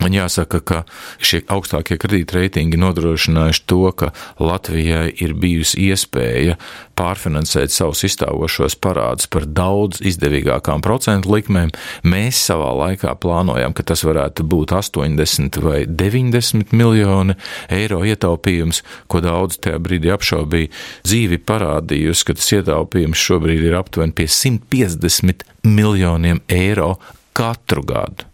Man 0.01 0.15
jāsaka, 0.15 0.59
ka 0.65 0.79
šie 1.21 1.43
augstākie 1.53 1.99
kredītreitingi 2.01 2.79
nodrošinājuši 2.81 3.61
to, 3.69 3.83
ka 3.95 4.09
Latvijai 4.41 5.11
ir 5.21 5.35
bijusi 5.37 5.85
iespēja 5.85 6.57
pārfinansēt 6.97 7.71
savus 7.71 8.01
izstāvošos 8.07 8.75
parādus 8.81 9.29
par 9.31 9.45
daudz 9.45 10.01
izdevīgākām 10.01 10.81
procentu 10.83 11.31
likmēm. 11.35 11.71
Mēs 12.09 12.41
savā 12.49 12.71
laikā 12.81 13.13
plānojam, 13.21 13.75
ka 13.77 13.85
tas 13.93 14.03
varētu 14.07 14.47
būt 14.49 14.73
80 14.75 15.61
vai 15.63 15.83
90 15.85 16.73
miljoni 16.73 17.37
eiro 17.69 18.01
ietaupījums, 18.03 18.81
ko 19.07 19.21
daudz 19.23 19.61
tajā 19.61 19.77
brīdī 19.77 20.11
apšaubīja. 20.17 20.73
Dzīvi 21.05 21.39
parādījusi, 21.45 22.27
ka 22.27 22.37
tas 22.41 22.51
ietaupījums 22.57 23.29
šobrīd 23.29 23.69
ir 23.69 23.79
aptuveni 23.79 24.17
pie 24.17 24.27
150 24.41 25.47
miljoniem 25.69 26.43
eiro 26.51 26.95
katru 27.37 27.85
gadu 27.87 28.32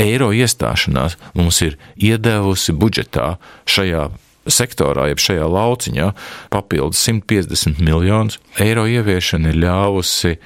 eiro 0.00 0.30
iestāšanās 0.34 1.18
mums 1.34 1.60
ir 1.64 1.78
iedevusi 1.96 2.74
budžetā 2.76 3.34
šajā 3.70 4.08
sektorā, 4.50 5.08
jeb 5.08 5.22
šajā 5.22 5.46
lauciņā, 5.48 6.10
papildus 6.52 7.00
150 7.06 7.80
miljonus. 7.84 8.38
Eiro 8.60 8.84
ieviešana 8.90 9.52
ir 9.52 9.60
ļāvusi 9.64 10.36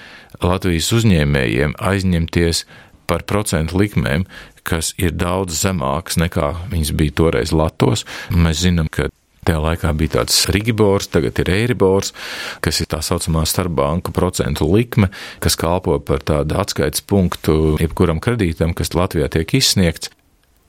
Latvijas 0.44 0.92
uzņēmējiem 0.94 1.74
aizņemties 1.82 2.64
par 3.10 3.24
procentu 3.26 3.80
likmēm, 3.80 4.26
kas 4.68 4.92
ir 5.00 5.16
daudz 5.16 5.56
zemākas 5.64 6.18
nekā 6.20 6.52
viņas 6.72 6.94
bija 6.98 7.16
toreiz 7.22 7.54
Latvijas. 7.56 8.04
Mēs 8.30 8.62
zinām, 8.66 8.90
ka 8.92 9.08
Tajā 9.48 9.62
laikā 9.64 9.94
bija 9.96 10.18
tāds 10.18 10.42
Rigibors, 10.52 11.06
tagad 11.08 11.38
ir 11.40 11.48
Eiribors, 11.48 12.12
kas 12.60 12.82
ir 12.82 12.90
tā 12.92 12.98
saucamā 13.00 13.46
starpbanku 13.48 14.12
procentu 14.12 14.68
likme, 14.68 15.08
kas 15.40 15.56
kalpo 15.56 15.96
par 16.04 16.20
tādu 16.20 16.58
atskaites 16.60 17.00
punktu 17.08 17.78
jebkuram 17.80 18.20
kredītam, 18.20 18.76
kas 18.76 18.92
Latvijā 18.92 19.30
tiek 19.32 19.56
izsniegts 19.56 20.12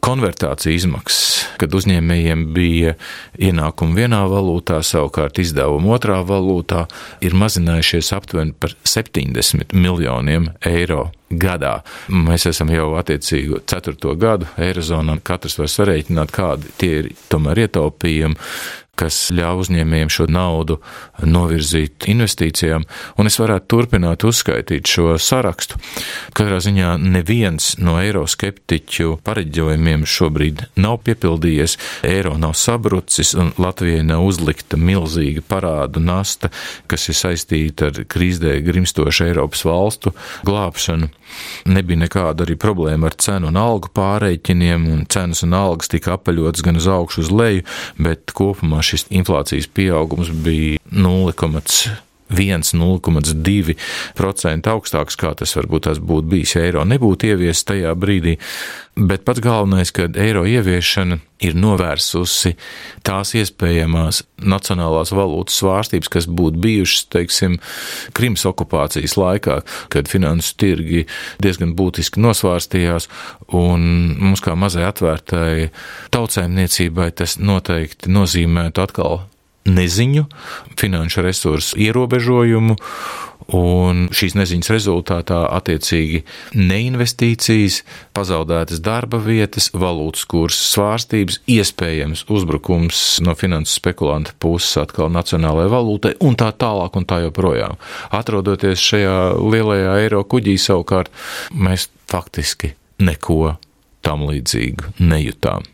konvertācija 0.03 0.75
izmaksas, 0.75 1.45
kad 1.59 1.73
uzņēmējiem 1.75 2.45
bija 2.55 2.95
ienākumi 3.39 3.99
vienā 3.99 4.21
valūtā, 4.31 4.79
savukārt 4.85 5.41
izdevumi 5.43 5.91
otrā 5.95 6.19
valūtā, 6.27 6.85
ir 7.25 7.35
mazinājušies 7.37 8.13
aptuveni 8.15 8.55
par 8.59 8.75
70 8.87 9.75
miljoniem 9.75 10.49
eiro 10.65 11.09
gadā. 11.29 11.79
Mēs 12.09 12.47
esam 12.49 12.71
jau 12.73 12.93
attiecīgi 12.99 13.61
ceturto 13.69 14.15
gadu 14.19 14.49
Eirozonā, 14.57 15.19
katrs 15.23 15.59
var 15.59 15.69
sarēķināt, 15.71 16.33
kādi 16.33 16.75
tie 16.81 16.93
ir 17.03 17.11
tomēr 17.29 17.67
ietaupījumi 17.67 18.39
kas 18.99 19.29
ļauj 19.35 19.63
uzņēmējiem 19.63 20.11
šo 20.11 20.27
naudu 20.31 20.79
novirzīt 21.23 22.07
investīcijām, 22.11 22.85
un 23.19 23.29
es 23.29 23.39
varētu 23.39 23.69
turpināt 23.73 24.25
uzskaitīt 24.27 24.89
šo 24.89 25.15
sarakstu. 25.21 25.79
Katrā 26.37 26.59
ziņā 26.63 26.95
neviens 27.01 27.73
no 27.81 27.97
eiroskeptiķu 28.01 29.19
pareģojumiem 29.25 30.05
šobrīd 30.09 30.65
nav 30.79 30.99
piepildījies, 31.07 31.77
eiro 32.07 32.35
nav 32.41 32.55
sabrucis, 32.59 33.35
un 33.39 33.53
Latvijai 33.59 34.03
nav 34.07 34.25
uzlikta 34.27 34.79
milzīga 34.79 35.43
parādu 35.47 36.03
nasta, 36.03 36.51
kas 36.91 37.09
ir 37.11 37.19
saistīta 37.19 37.89
ar 37.89 38.03
krīzdē 38.09 38.59
grimstošu 38.65 39.29
Eiropas 39.29 39.63
valstu 39.67 40.13
glābšanu. 40.47 41.09
Nebija 41.69 42.01
nekāda 42.05 42.45
arī 42.45 42.55
problēma 42.59 43.09
ar 43.09 43.15
cenu 43.21 43.51
un 43.51 43.57
algu 43.59 43.91
pārreikiniem, 43.93 44.87
un 44.89 45.03
cenas 45.11 45.43
un 45.45 45.53
algas 45.53 45.91
tika 45.91 46.15
apaļotas 46.15 46.63
gan 46.65 46.79
uz 46.79 46.87
augšu, 46.89 47.21
uz 47.25 47.29
leju, 47.29 47.65
bet 48.01 48.33
kopumā 48.35 48.81
šis 48.89 49.07
inflācijas 49.13 49.69
pieaugums 49.73 50.31
bija 50.45 50.79
0,1. 50.91 52.08
0,2% 52.29 54.69
augstāks, 54.73 55.15
kā 55.19 55.29
tas 55.37 55.55
varbūt 55.57 55.83
tas 55.89 55.99
būtu 55.99 56.27
bijis, 56.29 56.55
ja 56.55 56.61
eiro 56.67 56.81
nebūtu 56.85 57.25
ieviests 57.31 57.67
tajā 57.71 57.91
brīdī. 57.97 58.33
Bet 58.99 59.23
pats 59.23 59.39
galvenais, 59.39 59.93
ka 59.95 60.09
eiro 60.19 60.41
ieviešana 60.49 61.21
ir 61.45 61.53
novērsusi 61.55 62.51
tās 63.07 63.31
iespējamās 63.39 64.23
nacionālās 64.43 65.13
valūtas 65.15 65.55
svārstības, 65.61 66.09
kas 66.11 66.27
būtu 66.27 66.59
bijušas, 66.59 67.05
teiksim, 67.13 67.59
Krimas 68.17 68.43
okupācijas 68.49 69.15
laikā, 69.19 69.61
kad 69.93 70.11
finansu 70.11 70.57
tirgi 70.59 71.05
diezgan 71.39 71.75
būtiski 71.79 72.19
nosvārstījās, 72.23 73.07
un 73.55 73.87
mums 74.19 74.43
kā 74.43 74.57
mazai 74.59 74.83
atvērtai 74.89 75.69
tautsēmniecībai 76.11 77.11
tas 77.15 77.39
noteikti 77.39 78.11
nozīmētu 78.11 78.83
atkal 78.83 79.21
neziņu, 79.69 80.25
finanšu 80.79 81.25
resursu 81.25 81.79
ierobežojumu, 81.81 82.77
un 83.55 84.07
šīs 84.13 84.35
neziņas 84.37 84.69
rezultātā 84.73 85.39
attiecīgi 85.57 86.21
neinvestīcijas, 86.57 87.81
pazaudētas 88.17 88.81
darba 88.85 89.19
vietas, 89.23 89.69
valūtas 89.73 90.25
kursa 90.29 90.65
svārstības, 90.73 91.39
iespējams 91.49 92.25
uzbrukums 92.29 93.01
no 93.25 93.35
finanses 93.39 93.79
spekulanta 93.79 94.35
puses 94.41 94.77
atkal 94.81 95.09
nacionālajai 95.13 95.71
valūtai 95.73 96.13
un 96.25 96.37
tā 96.39 96.51
tālāk 96.53 96.99
un 96.99 97.07
tā 97.09 97.23
joprojām. 97.25 97.79
Atrodoties 98.15 98.83
šajā 98.91 99.17
lielajā 99.39 99.97
eiro 100.03 100.21
kuģī 100.29 100.59
savukārt, 100.61 101.11
mēs 101.53 101.89
faktiski 102.09 102.75
neko 103.01 103.55
tam 104.05 104.27
līdzīgu 104.29 104.95
nejūtām. 105.01 105.65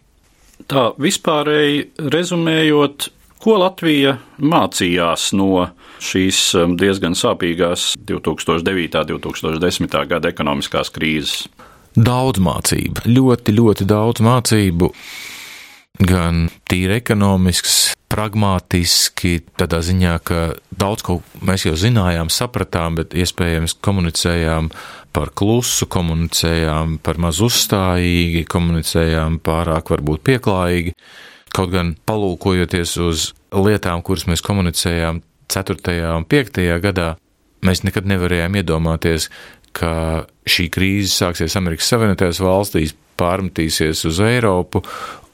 Tā 0.71 0.88
vispārēji 0.97 2.08
rezumējot, 2.13 3.10
Ko 3.45 3.60
Latvija 3.62 4.15
mācījās 4.41 5.27
no 5.38 5.67
šīs 6.01 6.38
um, 6.58 6.71
diezgan 6.81 7.13
sāpīgās 7.13 7.91
2009. 8.10 9.03
un 9.13 9.19
2010. 9.21 9.97
gada 10.10 10.31
ekonomiskās 10.34 10.89
krīzes? 10.95 11.43
Daudz 11.93 12.41
mācību, 12.41 13.03
ļoti, 13.05 13.53
ļoti 13.53 13.86
daudz 13.86 14.23
mācību, 14.25 14.89
gan 16.10 16.47
tīri 16.65 16.97
ekonomisks, 16.97 17.75
pragmatiski, 18.10 19.36
tādā 19.62 19.84
ziņā, 19.86 20.15
ka 20.25 20.41
daudz 20.73 21.05
ko 21.05 21.19
mēs 21.45 21.67
jau 21.67 21.75
zinājām, 21.77 22.34
sapratām, 22.34 22.97
bet 22.97 23.13
iespējams 23.13 23.77
komunicējām 23.86 24.71
par 25.13 25.36
klusu, 25.38 25.86
komunicējām 25.86 26.97
par 27.05 27.21
maz 27.21 27.45
uzstājīgi, 27.45 28.47
komunicējām 28.49 29.38
pārāk 29.45 29.93
varbūt 29.93 30.25
pieklājīgi. 30.31 30.97
Kaut 31.55 31.71
gan 31.71 31.93
palūkojoties 32.07 32.97
uz 33.05 33.29
lietām, 33.55 34.01
kuras 34.03 34.25
mēs 34.27 34.43
komunicējām 34.43 35.21
4. 35.51 35.95
un 36.17 36.25
5. 36.27 36.61
gadā, 36.83 37.13
mēs 37.65 37.85
nekad 37.87 38.09
nevarējām 38.11 38.57
iedomāties, 38.59 39.29
ka 39.75 40.25
šī 40.47 40.67
krīze 40.73 41.13
sāksies 41.13 41.55
Amerikas 41.59 41.87
Savienotajās 41.91 42.41
valstīs, 42.43 42.95
pārmetīsies 43.19 44.03
uz 44.09 44.19
Eiropu, 44.23 44.83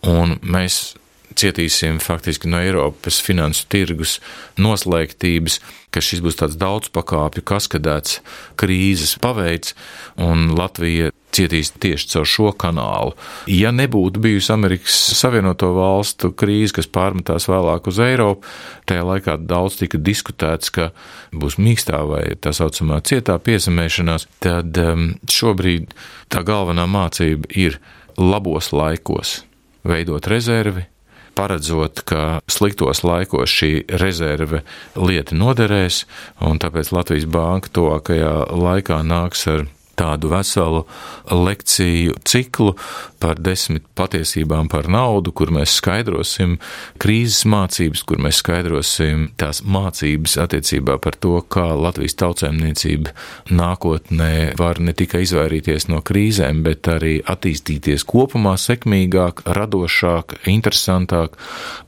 un 0.10 0.38
mēs 0.46 0.94
cietīsim 1.42 2.00
faktiski 2.04 2.50
no 2.52 2.62
Eiropas 2.62 3.22
finansu 3.24 3.66
tirgus 3.72 4.20
noslēgtības, 4.62 5.60
ka 5.92 6.04
šis 6.04 6.22
būs 6.24 6.40
tāds 6.42 6.60
daudzpakāpju 6.62 7.44
kaskadēts 7.48 8.22
krīzes 8.60 9.18
paveids, 9.22 9.76
un 10.22 10.54
Latvija 10.58 11.12
cietīs 11.32 11.72
tieši 11.82 12.10
caur 12.12 12.28
šo 12.28 12.52
kanālu. 12.60 13.16
Ja 13.50 13.72
nebūtu 13.76 14.22
bijusi 14.24 14.52
Amerikas 14.54 14.98
Savienoto 15.18 15.72
Valstu 15.76 16.32
krīze, 16.36 16.76
kas 16.78 16.90
pārmetās 16.92 17.48
vēlāk 17.52 17.88
uz 17.88 18.02
Eiropu, 18.04 18.48
tajā 18.90 19.06
laikā 19.08 19.38
daudz 19.40 19.80
tika 19.80 20.00
diskutēts, 20.02 20.74
ka 20.76 20.92
būs 21.32 21.58
mīkstā 21.62 22.04
vai 22.10 22.26
tā 22.42 22.54
saucamā 22.56 23.02
cietā 23.08 23.38
piesamēšanās, 23.40 24.28
tad 24.44 24.78
um, 24.84 25.14
šobrīd 25.32 25.96
tā 26.32 26.44
galvenā 26.48 26.88
mācība 26.92 27.52
ir 27.56 27.80
labos 28.20 28.74
laikos 28.76 29.40
veidot 29.88 30.28
rezervi, 30.30 30.91
paredzot, 31.38 32.04
ka 32.08 32.40
sliktos 32.52 33.04
laikos 33.08 33.52
šī 33.52 33.72
rezerve 34.02 34.64
lieta 34.96 35.38
noderēs, 35.38 36.06
un 36.44 36.62
tāpēc 36.62 36.94
Latvijas 36.96 37.28
Banka 37.32 37.72
tuvākajā 37.74 38.34
laikā 38.56 39.02
nāks 39.08 39.48
ar 39.52 39.68
tādu 40.00 40.32
veselu 40.32 40.86
lekciju 41.32 42.18
ciklu 42.28 42.76
par 43.22 43.38
desmit 43.38 43.86
patiesībām 43.98 44.70
par 44.72 44.88
naudu, 44.90 45.34
kur 45.36 45.52
mēs 45.54 45.76
skaidrosim 45.78 46.58
krīzes 47.02 47.44
mācības, 47.50 48.02
kur 48.10 48.22
mēs 48.24 48.40
skaidrosim 48.42 49.28
tās 49.40 49.62
mācības 49.62 50.38
attiecībā 50.42 50.98
par 51.04 51.18
to, 51.22 51.36
kā 51.46 51.68
Latvijas 51.78 52.18
tautsēmniecība 52.22 53.14
nākotnē 53.54 54.32
var 54.60 54.82
ne 54.82 54.96
tikai 54.98 55.24
izvairīties 55.28 55.88
no 55.92 56.02
krīzēm, 56.06 56.64
bet 56.66 56.90
arī 56.90 57.20
attīstīties 57.22 58.08
kopumā 58.10 58.56
sekmīgāk, 58.62 59.46
radošāk, 59.46 60.40
interesantāk, 60.50 61.38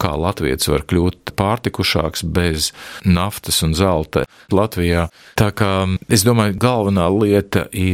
kā 0.01 0.13
Latvijas 0.19 0.69
var 0.69 0.85
kļūt 0.89 1.33
pārtikušāks 1.39 2.27
bez 2.29 2.71
naftas 3.09 3.63
un 3.65 3.73
zelta 3.77 4.27
Latvijā. 4.53 5.07
Tā 5.39 5.49
kā 5.55 5.71
es 6.13 6.25
domāju, 6.27 6.59
galvenā 6.61 7.09
lieta 7.09 7.65
ir 7.73 7.92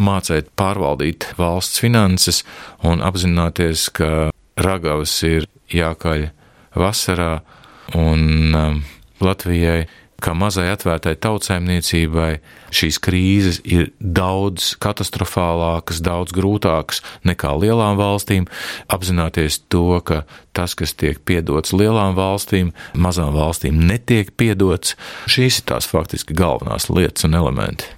mācīt 0.00 0.50
pārvaldīt 0.58 1.30
valsts 1.38 1.80
finanses 1.82 2.42
un 2.86 3.02
apzināties, 3.04 3.88
ka 3.96 4.30
ragavas 4.60 5.14
ir 5.26 5.48
jākaļ 5.72 6.28
vasarā 6.78 7.40
un 7.98 8.54
Latvijai 9.20 9.84
kā 10.20 10.34
mazai 10.36 10.68
atvērtai 10.72 11.14
tautsēmniecībai 11.24 12.30
šīs 12.76 12.98
krīzes 13.02 13.60
ir 13.64 13.90
daudz 14.00 14.74
katastrofālākas, 14.82 16.02
daudz 16.04 16.34
grūtākas 16.36 17.02
nekā 17.26 17.54
lielām 17.60 17.98
valstīm. 18.00 18.48
Apzināties 18.92 19.62
to, 19.72 20.00
ka 20.04 20.22
tas, 20.56 20.76
kas 20.78 20.94
tiek 20.98 21.22
piedots 21.26 21.74
lielām 21.76 22.16
valstīm, 22.18 22.74
mazām 22.94 23.34
valstīm 23.36 23.80
netiek 23.90 24.34
piedots, 24.36 24.96
šīs 25.30 25.62
ir 25.62 25.70
tās 25.72 25.88
faktiski 25.90 26.36
galvenās 26.36 26.90
lietas 26.92 27.28
un 27.28 27.40
elementi. 27.40 27.88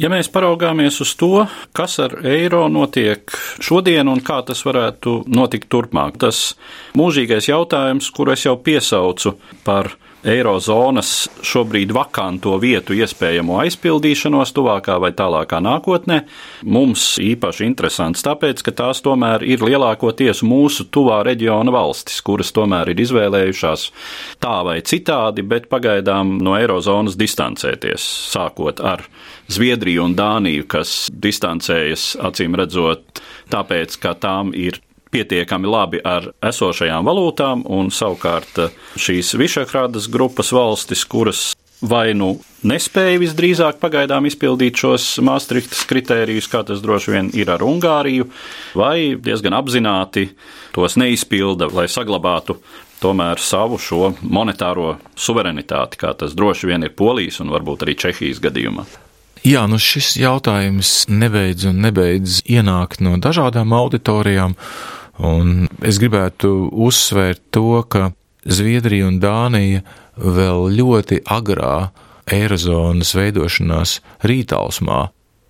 Ja 0.00 0.08
mēs 0.08 0.30
paraugāmies 0.32 0.96
uz 1.04 1.10
to, 1.20 1.42
kas 1.76 1.98
ar 2.00 2.14
eiro 2.24 2.62
notiek 2.72 3.28
šodien 3.60 4.08
un 4.08 4.22
kā 4.24 4.38
tas 4.48 4.62
varētu 4.64 5.26
notikt 5.28 5.68
turpmāk, 5.68 6.16
tas 6.22 6.54
mūžīgais 6.96 7.50
jautājums, 7.50 8.08
kur 8.16 8.30
es 8.32 8.46
jau 8.46 8.54
piesaucu 8.64 9.34
par 9.66 9.90
eirozonas 10.26 11.28
šobrīd 11.46 11.92
vakanto 11.94 12.56
vietu 12.60 12.94
iespējamo 12.98 13.58
aizpildīšanos 13.62 14.52
tuvākā 14.56 14.98
vai 15.02 15.12
tālākā 15.16 15.60
nākotnē, 15.64 16.20
mums 16.64 17.04
īpaši 17.22 17.66
interesants, 17.68 18.24
tāpēc, 18.26 18.62
ka 18.66 18.74
tās 18.82 19.02
tomēr 19.04 19.44
ir 19.46 19.64
lielākoties 19.64 20.42
mūsu 20.46 20.88
tuvā 20.92 21.22
reģiona 21.28 21.72
valstis, 21.74 22.20
kuras 22.26 22.52
tomēr 22.56 22.92
ir 22.92 23.00
izvēlējušās 23.06 23.86
tā 24.42 24.58
vai 24.66 24.78
citādi, 24.84 25.46
bet 25.46 25.70
pagaidām 25.72 26.36
no 26.44 26.56
eirozonas 26.58 27.18
distancēties, 27.20 28.06
sākot 28.34 28.82
ar 28.84 29.06
Zviedriju 29.50 30.04
un 30.06 30.12
Dāniju, 30.14 30.68
kas 30.70 31.08
distancējas 31.10 32.12
acīm 32.22 32.54
redzot 32.60 33.22
tāpēc, 33.50 33.96
ka 33.98 34.14
tām 34.20 34.54
ir 34.54 34.78
pietiekami 35.10 35.70
labi 35.70 36.02
ar 36.04 36.30
esošajām 36.50 37.06
valūtām, 37.06 37.64
un 37.66 37.90
savukārt 37.94 38.62
eh, 38.64 38.76
šīs 38.96 39.34
Višakrādas 39.40 40.10
grupas 40.12 40.52
valstis, 40.54 41.04
kuras 41.04 41.50
vai 41.80 42.12
nu 42.16 42.34
nespēja 42.66 43.20
visdrīzāk 43.22 43.80
pagaidām 43.80 44.26
izpildīt 44.28 44.76
šos 44.82 45.06
Maastrichtas 45.24 45.86
kritērijus, 45.88 46.48
kā 46.52 46.62
tas 46.68 46.82
droši 46.84 47.14
vien 47.14 47.30
ir 47.36 47.50
ar 47.52 47.64
Ungāriju, 47.64 48.28
vai 48.76 49.16
diezgan 49.16 49.56
apzināti 49.56 50.28
tos 50.76 50.98
neizpilda, 51.00 51.70
lai 51.72 51.88
saglabātu 51.88 52.60
tomēr 53.00 53.40
savu 53.40 53.78
šo 53.80 54.10
monetāro 54.20 54.98
suverenitāti, 55.16 56.00
kā 56.00 56.12
tas 56.12 56.36
droši 56.36 56.68
vien 56.68 56.84
ir 56.84 56.92
Polijas 56.96 57.40
un 57.40 57.52
varbūt 57.54 57.86
arī 57.86 57.96
Čehijas 57.96 58.42
gadījumā. 58.44 58.84
Jā, 59.40 59.64
nu 59.64 59.78
šis 59.80 60.18
jautājums 60.20 61.06
nebeidz 61.08 61.64
un 61.70 61.80
nebeidz 61.80 62.42
ienākt 62.44 63.00
no 63.00 63.14
dažādām 63.16 63.72
auditorijām. 63.72 64.52
Un 65.20 65.68
es 65.84 65.98
gribētu 66.00 66.70
uzsvērt 66.72 67.42
to, 67.52 67.82
ka 67.88 68.10
Zviedrija 68.48 69.08
un 69.10 69.18
Dānija 69.20 69.82
vēl 70.16 70.70
ļoti 70.78 71.20
agrā 71.28 71.90
Eirozonas 72.30 73.12
veidošanās 73.18 73.98
rītausmā 74.24 75.00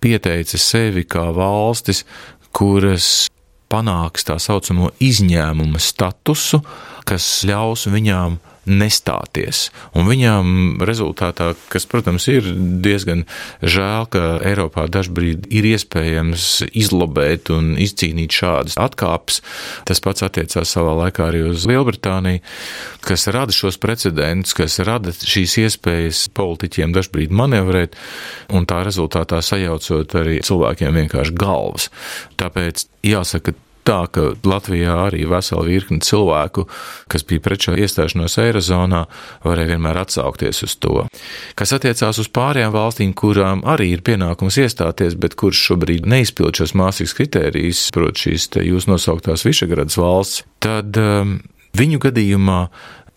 pieteica 0.01 0.59
sevi 0.59 1.05
kā 1.07 1.29
valstis, 1.35 2.03
kuras 2.51 3.29
panāks 3.71 4.25
tā 4.27 4.35
saucamo 4.41 4.91
izņēmuma 4.99 5.79
statusu, 5.79 6.59
kas 7.07 7.27
ļaus 7.47 7.87
viņām 7.91 8.39
nestāties. 8.69 9.69
Un 9.97 10.05
viņām 10.09 10.81
rezultātā, 10.85 11.51
kas, 11.71 11.87
protams, 11.89 12.27
ir 12.29 12.45
diezgan 12.83 13.23
žēl, 13.61 14.05
ka 14.13 14.23
Eiropā 14.45 14.85
dažbrīd 14.91 15.47
ir 15.49 15.67
iespējams 15.71 16.67
izlobēt 16.69 17.49
un 17.53 17.73
izcīnīt 17.81 18.35
šādas 18.37 18.77
atkāpes. 18.81 19.41
Tas 19.89 20.03
pats 20.03 20.25
attiecās 20.27 20.75
savā 20.75 20.93
laikā 21.05 21.31
arī 21.31 21.43
uz 21.49 21.65
Lielbritāniju, 21.69 22.43
kas 23.05 23.27
rada 23.33 23.55
šos 23.55 23.79
precedentus, 23.81 24.53
kas 24.57 24.77
rada 24.85 25.13
šīs 25.15 25.57
iespējas 25.65 26.27
politiķiem 26.37 26.93
dažbrīd 26.95 27.33
manevrēt, 27.33 27.97
un 28.53 28.69
tā 28.69 28.83
rezultātā 28.85 29.41
sajaucot 29.45 30.17
arī 30.21 30.39
cilvēkiem 30.45 31.01
vienkārši 31.01 31.37
galvas. 31.37 31.89
Tāpēc 32.37 32.85
jāsaka, 33.09 33.55
tā, 33.87 33.99
ka 34.13 34.31
Latvijā 34.47 34.95
arī 35.07 35.25
vesela 35.29 35.63
virkni 35.67 36.01
cilvēku, 36.03 36.67
kas 37.11 37.25
bija 37.27 37.43
pret 37.43 37.67
šo 37.67 37.75
iestāšanos 37.79 38.37
Eirozonā, 38.41 39.03
varēja 39.45 39.73
vienmēr 39.73 40.01
atsaukties 40.03 40.63
uz 40.67 40.77
to. 40.81 41.05
Kas 41.59 41.73
attiecās 41.75 42.21
uz 42.21 42.29
pārējām 42.33 42.73
valstīm, 42.75 43.15
kurām 43.17 43.65
arī 43.67 43.91
ir 43.95 44.05
pienākums 44.05 44.59
iestāties, 44.61 45.17
bet 45.19 45.37
kurš 45.39 45.65
šobrīd 45.71 46.09
neizpild 46.09 46.59
šos 46.59 46.75
māsīgas 46.77 47.17
kritērijas, 47.17 47.85
proti 47.95 48.27
šīs 48.27 48.49
jūs 48.67 48.89
nosauktās 48.89 49.45
Višagradas 49.47 49.99
valsts, 50.01 50.45
tad 50.63 50.97
um, 51.01 51.39
viņu 51.77 52.01
gadījumā 52.07 52.61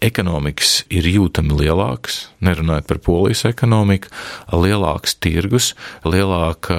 ekonomikas 0.04 0.82
ir 0.92 1.06
jūtami 1.08 1.56
lielāks, 1.62 2.26
nerunājot 2.44 2.88
par 2.88 3.00
polijas 3.04 3.44
ekonomiku, 3.48 4.10
lielāks 4.52 5.16
tirgus, 5.22 5.72
lielāka 6.04 6.76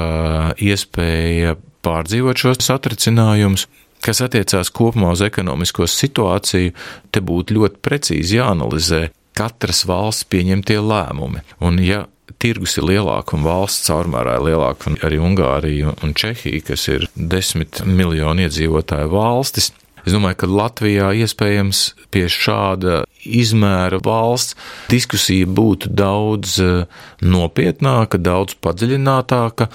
iespēja 0.62 1.56
pārdzīvot 1.86 2.41
šos 2.41 2.63
satricinājumus. 2.65 3.67
Kas 4.06 4.21
attiecās 4.21 4.69
kopumā 4.76 5.13
uz 5.15 5.24
ekonomisko 5.26 5.88
situāciju, 5.89 6.74
te 7.10 7.21
būtu 7.26 7.56
ļoti 7.58 7.80
precīzi 7.86 8.38
jāanalizē 8.38 9.08
katras 9.36 9.84
valsts 9.89 10.28
pieņemtie 10.30 10.78
lēmumi. 10.82 11.41
Un, 11.65 11.80
ja 11.82 12.06
tirgus 12.41 12.76
ir 12.78 12.86
lielāks 12.89 13.34
un 13.34 13.45
valsts 13.45 13.89
caurmērā 13.89 14.38
ir 14.38 14.45
lielāka, 14.50 14.91
un 14.91 15.00
arī 15.08 15.21
Ungārija 15.24 15.95
un 16.04 16.13
Čehija, 16.17 16.62
kas 16.69 16.86
ir 16.91 17.08
desmit 17.15 17.82
miljonu 17.88 18.45
iedzīvotāju 18.45 19.12
valstis, 19.15 19.71
Es 20.06 20.13
domāju, 20.13 20.38
ka 20.38 20.48
Latvijā 20.50 21.08
iespējams 21.17 21.80
pie 22.13 22.28
šāda 22.30 23.00
izmēra 23.26 23.98
valsts 24.06 24.54
diskusija 24.91 25.50
būtu 25.50 25.89
daudz 25.89 26.60
eh, 26.62 26.84
nopietnāka, 27.26 28.19
daudz 28.21 28.54
padziļinātāka 28.62 29.65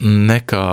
nekā 0.00 0.64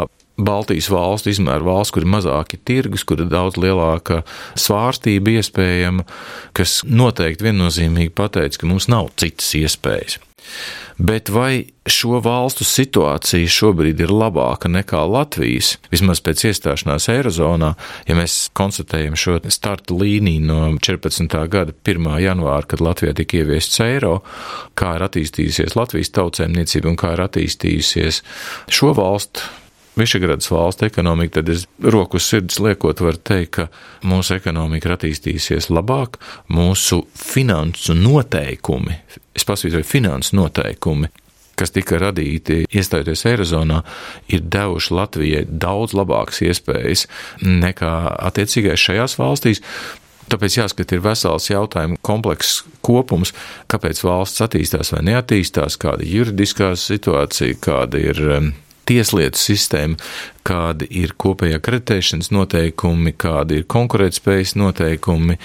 Baltijas 0.42 0.90
valstu 0.92 1.32
izmēra 1.32 1.66
valsts, 1.66 1.94
kur 1.96 2.06
ir 2.06 2.12
mazāki 2.16 2.60
tirgus, 2.66 3.06
kur 3.08 3.22
ir 3.22 3.30
daudz 3.32 3.60
lielāka 3.62 4.22
svārstība 4.60 5.38
iespējama, 5.38 6.08
kas 6.58 6.82
noteikti 6.88 7.50
viennozīmīgi 7.50 8.14
pateica, 8.18 8.62
ka 8.62 8.70
mums 8.70 8.90
nav 8.92 9.14
citas 9.22 9.54
iespējas. 9.60 10.20
Bet 11.02 11.30
vai 11.34 11.66
šo 11.90 12.20
valstu 12.22 12.66
situācija 12.68 13.50
šobrīd 13.50 14.04
ir 14.04 14.12
labāka 14.14 14.70
nekā 14.70 15.00
Latvijas, 15.10 15.76
vismaz 15.94 16.22
pēc 16.22 16.44
iestāšanās 16.52 17.08
Eirozonā, 17.14 17.72
ja 18.06 18.18
mēs 18.18 18.52
konstatējam 18.58 19.18
šo 19.18 19.40
starta 19.50 19.98
līniju 19.98 20.44
no 20.46 20.60
14. 20.78 21.38
gada 21.50 21.74
1. 21.74 22.12
janvāra, 22.22 22.68
kad 22.70 22.84
Latvijā 22.86 23.16
tika 23.18 23.42
ieviests 23.42 23.82
eiro, 23.86 24.20
kā 24.78 24.94
ir 25.00 25.08
attīstījusies 25.08 25.78
Latvijas 25.80 26.14
tautsēmniecība 26.18 26.92
un 26.92 27.00
kā 27.02 27.16
ir 27.16 27.26
attīstījusies 27.26 28.22
šo 28.70 28.94
valstu 28.98 29.50
Višegradas 29.96 30.48
valsts 30.52 30.86
ekonomika, 30.88 31.42
tad 31.42 31.50
es 31.52 31.66
roku 31.84 32.20
sirds 32.20 32.62
liekot, 32.64 33.02
varu 33.04 33.20
teikt, 33.28 33.58
ka 33.58 34.08
mūsu 34.08 34.38
ekonomika 34.38 34.88
ir 34.88 34.96
attīstījusies 34.96 35.68
labāk, 35.68 36.16
mūsu 36.48 37.02
finansu 37.20 37.96
noteikumi, 38.00 38.96
es 39.36 39.48
pasvītroju 39.48 39.88
finansu 39.88 40.38
noteikumi, 40.40 41.12
kas 41.60 41.76
tika 41.76 42.00
radīti 42.02 42.64
iestājoties 42.72 43.26
Eirozonā, 43.34 43.82
ir 44.32 44.46
devuši 44.56 44.96
Latvijai 44.96 45.44
daudz 45.46 45.94
labākas 45.98 46.40
iespējas 46.48 47.06
nekā 47.44 47.92
attiecīgais 48.32 48.88
šajās 48.88 49.20
valstīs. 49.20 49.62
Tāpēc 50.32 50.56
jāskat, 50.62 50.96
ir 50.96 51.04
vesels 51.04 51.50
jautājumu 51.52 52.00
komplekss 52.08 52.62
kopums, 52.86 53.34
kāpēc 53.68 54.00
valsts 54.08 54.48
attīstās 54.48 54.94
vai 54.96 55.04
neattīstās, 55.12 55.76
kāda 55.82 56.08
ir 56.08 56.22
juridiskā 56.22 56.72
situācija, 56.80 57.60
kāda 57.60 58.00
ir 58.00 58.22
tieslietu 58.92 59.40
sistēma, 59.40 59.98
kādi 60.48 60.88
ir 61.02 61.14
kopējā 61.22 61.62
kreditēšanas 61.64 62.32
noteikumi, 62.34 63.14
kādi 63.20 63.62
ir 63.62 63.68
konkurētspējas 63.72 64.56
noteikumi 64.60 65.38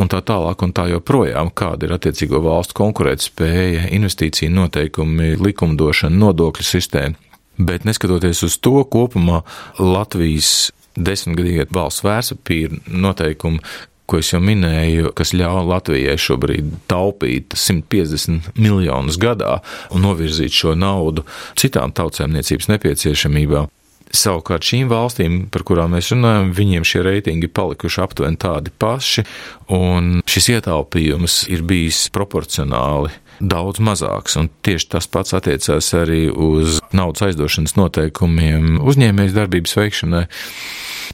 un 0.00 0.12
tā 0.12 0.22
tālāk 0.24 0.64
un 0.64 0.74
tā 0.76 0.88
joprojām, 0.92 1.52
kāda 1.56 1.88
ir 1.88 1.96
attiecīgo 1.98 2.40
valstu 2.44 2.78
konkurētspēja, 2.80 3.90
investīcija 3.96 4.52
noteikumi, 4.54 5.34
likumdošana, 5.42 6.16
nodokļu 6.24 6.66
sistēma. 6.66 7.22
Bet 7.56 7.86
neskatoties 7.88 8.42
uz 8.44 8.58
to, 8.60 8.82
kopumā 8.92 9.40
Latvijas 9.80 10.70
desmitgadīgie 10.96 11.68
valsts 11.72 12.04
vērtspapīra 12.04 12.82
noteikumi, 12.92 13.62
ko 14.06 14.20
es 14.22 14.32
jau 14.32 14.40
minēju, 14.42 15.12
kas 15.16 15.34
ļauj 15.36 15.64
Latvijai 15.70 16.16
šobrīd 16.20 16.72
taupīt 16.90 17.56
150 17.58 18.52
miljonus 18.58 19.18
gadā 19.20 19.60
un 19.94 20.06
novirzīt 20.06 20.54
šo 20.54 20.76
naudu 20.78 21.26
citām 21.58 21.94
tautsēmniecības 21.96 22.70
nepieciešamībām. 22.74 23.72
Savukārt 24.16 24.62
šīm 24.62 24.86
valstīm, 24.88 25.38
par 25.50 25.64
kurām 25.66 25.96
mēs 25.96 26.12
runājam, 26.14 26.52
viņiem 26.54 26.84
šie 26.86 27.02
reitingi 27.02 27.50
palikuši 27.50 28.02
aptuveni 28.04 28.38
tādi 28.40 28.70
paši, 28.78 29.26
un 29.74 30.20
šis 30.30 30.52
ietaupījums 30.54 31.42
ir 31.52 31.64
bijis 31.66 32.06
proporcionāli 32.14 33.10
daudz 33.40 33.82
mazāks. 33.82 34.38
Un 34.40 34.48
tieši 34.64 34.92
tas 34.94 35.10
pats 35.10 35.34
attiecās 35.36 35.90
arī 35.98 36.26
uz 36.30 36.78
naudas 36.96 37.26
aizdošanas 37.28 37.76
noteikumiem 37.76 38.78
uzņēmējas 38.86 39.36
darbības 39.36 39.76
veikšanai. 39.80 40.26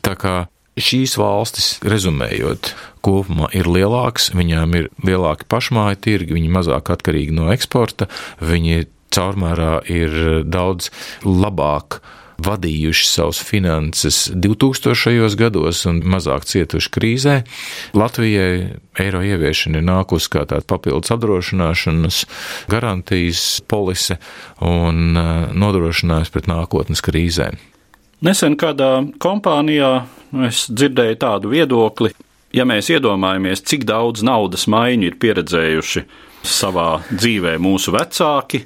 Tā 0.04 0.16
kā 0.20 0.36
šīs 0.80 1.18
valstis, 1.20 1.74
rezumējot, 1.84 2.72
kopumā 3.04 3.50
ir 3.56 3.68
lielākas, 3.68 4.30
viņām 4.36 4.78
ir 4.78 4.88
lielāki 5.04 5.48
pašmāju 5.50 6.00
tirgi, 6.04 6.36
viņi 6.38 6.52
mazāk 6.52 6.92
atkarīgi 6.94 7.34
no 7.36 7.50
eksporta, 7.52 8.08
viņi 8.40 8.86
caurmērā 9.12 9.82
ir 9.92 10.42
daudz 10.48 10.88
labāk 11.26 12.00
vadījuši 12.42 13.06
savus 13.06 13.38
finanses 13.44 14.24
2000. 14.34 15.36
gados 15.38 15.84
un 15.86 16.00
mazāk 16.14 16.46
cietuši 16.48 16.90
krīzē. 16.94 17.36
Latvijai 17.94 18.78
eiro 19.02 19.22
ieviešana 19.22 19.78
ir 19.78 19.86
nākusi 19.86 20.32
kā 20.32 20.46
tāda 20.48 20.66
papildus 20.66 21.12
apdrošināšanas 21.14 22.24
garantijas 22.72 23.60
polise 23.70 24.18
un 24.58 25.12
uh, 25.14 25.52
nodrošinājums 25.54 26.32
pret 26.34 26.50
nākotnes 26.50 27.04
krīzēm. 27.04 27.60
Nesen 28.22 28.54
kādā 28.54 29.00
kompānijā 29.18 30.04
es 30.46 30.68
dzirdēju 30.70 31.16
tādu 31.18 31.50
viedokli, 31.50 32.12
ja 32.54 32.62
mēs 32.62 32.92
iedomājamies, 32.94 33.64
cik 33.66 33.82
daudz 33.88 34.22
naudas 34.22 34.68
maiņu 34.70 35.08
ir 35.08 35.16
pieredzējuši 35.18 36.02
savā 36.46 37.00
dzīvē 37.10 37.56
mūsu 37.62 37.90
vecāki, 37.96 38.60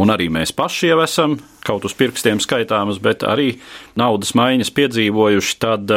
un 0.00 0.14
arī 0.14 0.30
mēs 0.32 0.54
paši 0.56 0.94
jau 0.94 1.02
esam 1.04 1.36
kaut 1.60 1.84
uz 1.84 1.92
pirkstiem 1.98 2.40
skaitāmas, 2.40 3.02
bet 3.04 3.26
arī 3.28 3.58
naudas 4.00 4.32
maiņas 4.38 4.72
piedzīvojuši, 4.78 5.58
tad 5.60 5.92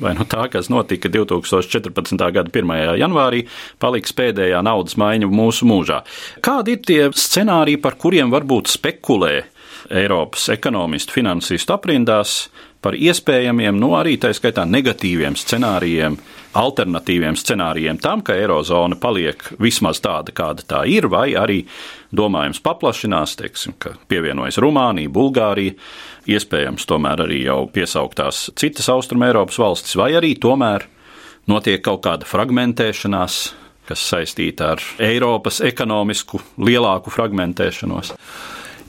vai 0.00 0.12
no 0.18 0.26
tā, 0.28 0.44
kas 0.52 0.68
notika 0.68 1.08
2014. 1.08 2.20
gada 2.20 2.52
1. 2.52 2.74
janvārī, 3.00 3.46
paliks 3.80 4.12
pēdējā 4.20 4.60
naudas 4.68 5.00
maiņa 5.00 5.32
mūsu 5.32 5.64
mūžā. 5.68 6.02
Kādi 6.44 6.76
ir 6.76 6.84
tie 6.84 7.00
scenāriji, 7.16 7.80
par 7.80 7.96
kuriem 8.00 8.28
varbūt 8.36 8.68
spekulē 8.68 9.32
Eiropas 9.90 10.48
ekonomistu, 10.52 11.14
finansistu 11.16 11.74
aprindās 11.74 12.48
par 12.80 12.96
iespējamiem, 12.96 13.76
nu 13.76 13.92
arī 13.98 14.16
tā 14.20 14.30
skaitā 14.36 14.64
negatīviem 14.68 15.36
scenārijiem, 15.36 16.16
alternatīviem 16.56 17.36
scenārijiem 17.38 18.00
tam, 18.02 18.24
ka 18.24 18.34
Eirozona 18.34 18.96
paliek 19.00 19.42
vismaz 19.60 20.00
tāda, 20.02 20.32
kāda 20.34 20.64
tā 20.66 20.80
ir, 20.88 21.08
vai 21.12 21.34
arī 21.38 21.60
domājams 22.16 22.62
paplašinās, 22.64 23.36
teiksim, 23.38 23.76
ka 23.78 23.94
pievienojas 24.10 24.58
Rumānija, 24.62 25.12
Bulgārija, 25.12 25.76
iespējams 26.30 26.88
tomēr 26.88 27.26
arī 27.26 27.44
jau 27.44 27.62
piesauktās 27.72 28.48
citas 28.58 28.88
Austrum 28.92 29.26
Eiropas 29.28 29.60
valstis, 29.60 29.96
vai 30.00 30.12
arī 30.18 30.34
tomēr 30.40 30.88
notiek 31.50 31.82
kaut 31.84 32.02
kāda 32.06 32.28
fragmentēšanās, 32.28 33.42
kas 33.90 34.06
saistīta 34.06 34.72
ar 34.74 34.82
Eiropas 35.02 35.60
ekonomisku 35.66 36.40
lielāku 36.62 37.12
fragmentēšanos. 37.12 38.14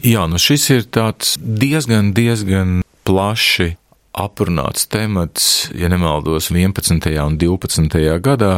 Jā, 0.01 0.23
nu 0.25 0.39
šis 0.41 0.63
ir 0.73 0.85
tāds 0.89 1.35
diezgan, 1.37 2.09
diezgan 2.17 2.79
plaši 3.05 3.75
aprunāts 4.17 4.87
temats, 4.89 5.69
ja 5.77 5.91
nemaldos, 5.93 6.49
11. 6.49 7.05
un 7.21 7.37
12. 7.37 7.99
gadā, 8.25 8.55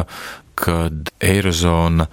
kad 0.56 1.12
Eirozona 1.20 2.06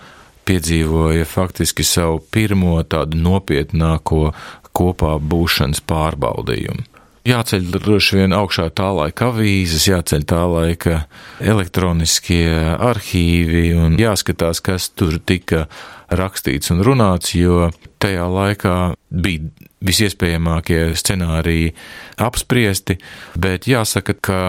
piedzīvoja 0.49 1.23
faktiski 1.29 1.85
savu 1.87 2.19
pirmo 2.33 2.75
tādu 2.83 3.21
nopietnāko 3.23 4.33
kopā 4.75 5.15
būšanas 5.23 5.79
pārbaudījumu. 5.87 6.91
Jāceļ 7.21 7.67
droši 7.75 8.17
vien 8.17 8.33
augšā 8.33 8.67
tā 8.73 8.87
laika 8.97 9.29
avīzes, 9.29 9.85
jāceļ 9.85 10.23
tā 10.27 10.41
laika 10.49 11.03
elektroniskie 11.39 12.49
arhīvi 12.81 13.67
un 13.77 13.99
jāskatās, 14.01 14.59
kas 14.65 14.89
tur 14.89 15.19
tika 15.21 15.67
rakstīts 16.11 16.73
un 16.73 16.83
runāts, 16.85 17.35
jo 17.37 17.69
tajā 18.01 18.25
laikā 18.27 18.75
bija 19.09 19.67
visiespējamākie 19.81 20.91
scenāriji 20.99 21.71
apspriesti, 22.21 22.99
bet 23.39 23.69
jāsaka, 23.69 24.17
ka 24.19 24.41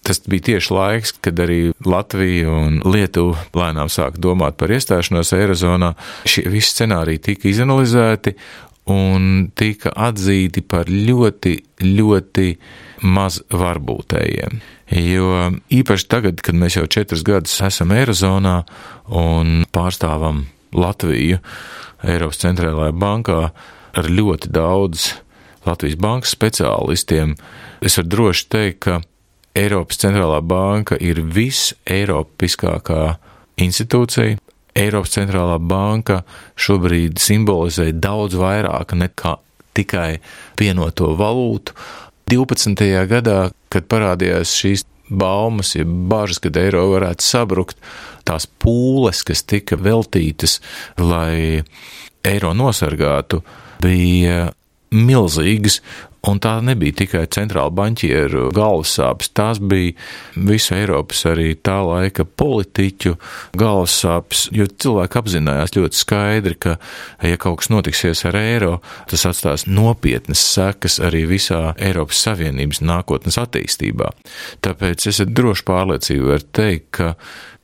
Tas 0.00 0.22
bija 0.24 0.42
tieši 0.46 0.72
laiks, 0.72 1.12
kad 1.20 1.40
arī 1.44 1.74
Latvija 1.84 2.48
un 2.48 2.78
Lietuva 2.88 3.42
lēnām 3.52 3.90
sāka 3.92 4.16
domāt 4.16 4.56
par 4.56 4.72
iestāšanos 4.72 5.34
Eirozonā. 5.36 5.90
Šie 6.24 6.46
visi 6.48 6.72
scenāriji 6.72 7.20
tika 7.26 7.50
izanalizēti 7.50 8.32
un 8.90 9.50
tika 9.54 9.92
atzīti 10.08 10.64
par 10.64 10.88
ļoti, 10.88 11.52
ļoti 11.84 12.46
maz 13.12 13.42
varbūtējiem. 13.52 14.62
Jo 14.96 15.50
īpaši 15.68 16.08
tagad, 16.10 16.40
kad 16.42 16.56
mēs 16.58 16.80
jau 16.80 16.86
četrus 16.90 17.22
gadus 17.26 17.60
esam 17.68 17.92
Eirozonā 17.94 18.62
un 19.20 19.60
pārstāvam 19.70 20.46
Latviju 20.76 21.40
Eiropas 22.06 22.40
centrālajā 22.42 22.94
bankā 22.96 23.40
ar 23.96 24.08
ļoti 24.08 24.50
daudz 24.54 25.10
Latvijas 25.66 25.98
bankas 26.00 26.32
speciālistiem, 26.32 27.34
es 27.84 27.98
varu 27.98 28.12
droši 28.14 28.46
teikt, 28.52 28.78
ka 28.86 29.00
Eiropas 29.58 29.98
centrālā 30.00 30.38
banka 30.46 30.96
ir 30.96 31.20
viseiropiskākā 31.20 33.02
institūcija. 33.60 34.38
Eiropas 34.78 35.16
centrālā 35.16 35.58
banka 35.58 36.22
šobrīd 36.54 37.18
simbolizē 37.20 37.90
daudz 37.92 38.38
vairāk 38.38 38.94
nekā 38.96 39.34
tikai 39.76 40.20
vienoto 40.58 41.10
valūtu. 41.18 41.74
12. 42.30 42.86
gadā, 43.10 43.50
kad 43.74 43.88
parādījās 43.90 44.54
šīs 44.54 44.86
baumas, 45.10 45.74
ja 45.76 45.84
bažas, 45.84 46.40
kad 46.42 46.56
eiro 46.60 46.86
varētu 46.94 47.26
sabrukt, 47.26 47.78
tās 48.28 48.46
pūles, 48.62 49.24
kas 49.26 49.42
tika 49.42 49.78
veltītas, 49.80 50.58
lai 50.98 51.62
eiro 52.26 52.54
nosargātu, 52.56 53.42
bija 53.82 54.50
milzīgas, 54.90 55.80
Un 56.28 56.36
tā 56.42 56.58
nebija 56.60 56.98
tikai 56.98 57.22
centrāla 57.32 57.72
banķieru 57.72 58.50
galvas 58.52 58.92
sāpes, 58.98 59.30
tās 59.32 59.56
bija 59.56 59.94
visu 60.36 60.74
Eiropas 60.76 61.22
arī 61.30 61.54
tā 61.56 61.78
laika 61.86 62.26
politiķu 62.28 63.14
galvas 63.56 63.94
sāpes, 64.02 64.42
jo 64.52 64.66
cilvēki 64.68 65.20
apzinājās 65.20 65.72
ļoti 65.78 66.00
skaidri, 66.00 66.58
ka, 66.60 66.76
ja 67.24 67.40
kaut 67.40 67.62
kas 67.62 67.72
notiksies 67.72 68.24
ar 68.28 68.36
eiro, 68.36 68.74
tas 69.08 69.24
atstās 69.32 69.64
nopietnas 69.70 70.44
sekas 70.44 71.00
arī 71.08 71.24
visā 71.30 71.70
Eiropas 71.80 72.20
Savienības 72.26 72.82
nākotnes 72.84 73.40
attīstībā. 73.40 74.12
Tāpēc 74.60 75.08
es 75.08 75.24
ar 75.24 75.32
drošu 75.32 75.64
pārliecību 75.72 76.34
varu 76.34 76.48
teikt, 76.60 76.90
ka 77.00 77.14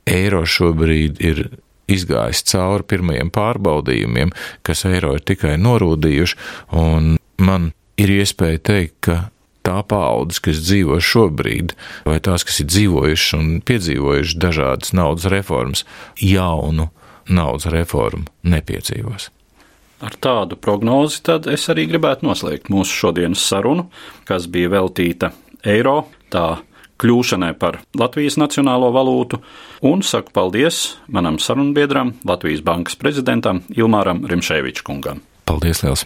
eiro 0.09 0.41
šobrīd 0.49 1.21
ir 1.21 1.45
izgājis 1.87 2.43
cauri 2.49 2.89
pirmajiem 2.89 3.29
pārbaudījumiem, 3.33 4.33
kas 4.65 4.85
eiro 4.89 5.13
ir 5.15 5.23
tikai 5.27 5.55
norūdījuši, 5.61 6.39
un 6.81 7.15
man 7.37 7.71
ir 7.97 8.13
iespēja 8.19 8.61
teikt, 8.71 8.99
ka 9.07 9.17
tā 9.67 9.81
paudze, 9.87 10.41
kas 10.43 10.61
dzīvo 10.63 10.99
šobrīd, 11.03 11.73
vai 12.07 12.19
tās, 12.23 12.45
kas 12.47 12.61
ir 12.63 12.69
dzīvojušas 12.71 13.37
un 13.37 13.49
piedzīvojušas 13.67 14.37
dažādas 14.39 14.93
naudas 14.95 15.27
reformas, 15.33 15.83
jaunu 16.21 16.89
naudas 17.27 17.67
reformu 17.73 18.29
nepiedzīvos. 18.47 19.31
Ar 19.97 20.13
tādu 20.21 20.59
prognozi 20.61 21.23
tad 21.25 21.47
es 21.49 21.65
arī 21.73 21.87
gribētu 21.89 22.27
noslēgt 22.27 22.69
mūsu 22.69 22.93
šodienas 22.93 23.41
sarunu, 23.49 23.87
kas 24.29 24.45
bija 24.53 24.69
veltīta 24.75 25.31
eiro, 25.65 26.03
tā 26.29 26.59
kļūšanai 27.01 27.53
par 27.57 27.79
Latvijas 27.97 28.37
nacionālo 28.41 28.91
valūtu, 28.93 29.41
un 29.89 30.05
saku 30.05 30.33
paldies 30.33 30.99
manam 31.13 31.41
sarunbiedram, 31.41 32.15
Latvijas 32.29 32.61
bankas 32.65 32.97
prezidentam 32.97 33.63
Ilmāram 33.73 34.23
Rimšēvičkungam. 34.29 35.25
Paldies, 35.49 35.83
Liels! 35.85 36.05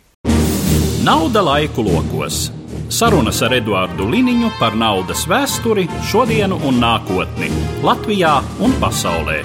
Nauda 1.04 1.42
laiku 1.46 1.82
lokos. 1.82 2.52
Sarunas 2.94 3.40
ar 3.42 3.56
Eduāru 3.58 4.06
Liniņu 4.12 4.52
par 4.60 4.76
naudas 4.78 5.24
vēsturi, 5.26 5.88
šodienu 6.12 6.60
un 6.70 6.78
nākotni 6.84 7.50
Latvijā 7.82 8.36
un 8.62 8.76
pasaulē. 8.84 9.40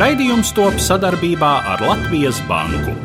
Raidījums 0.00 0.54
top 0.56 0.80
sadarbībā 0.80 1.52
ar 1.74 1.84
Latvijas 1.84 2.40
Banku. 2.48 2.96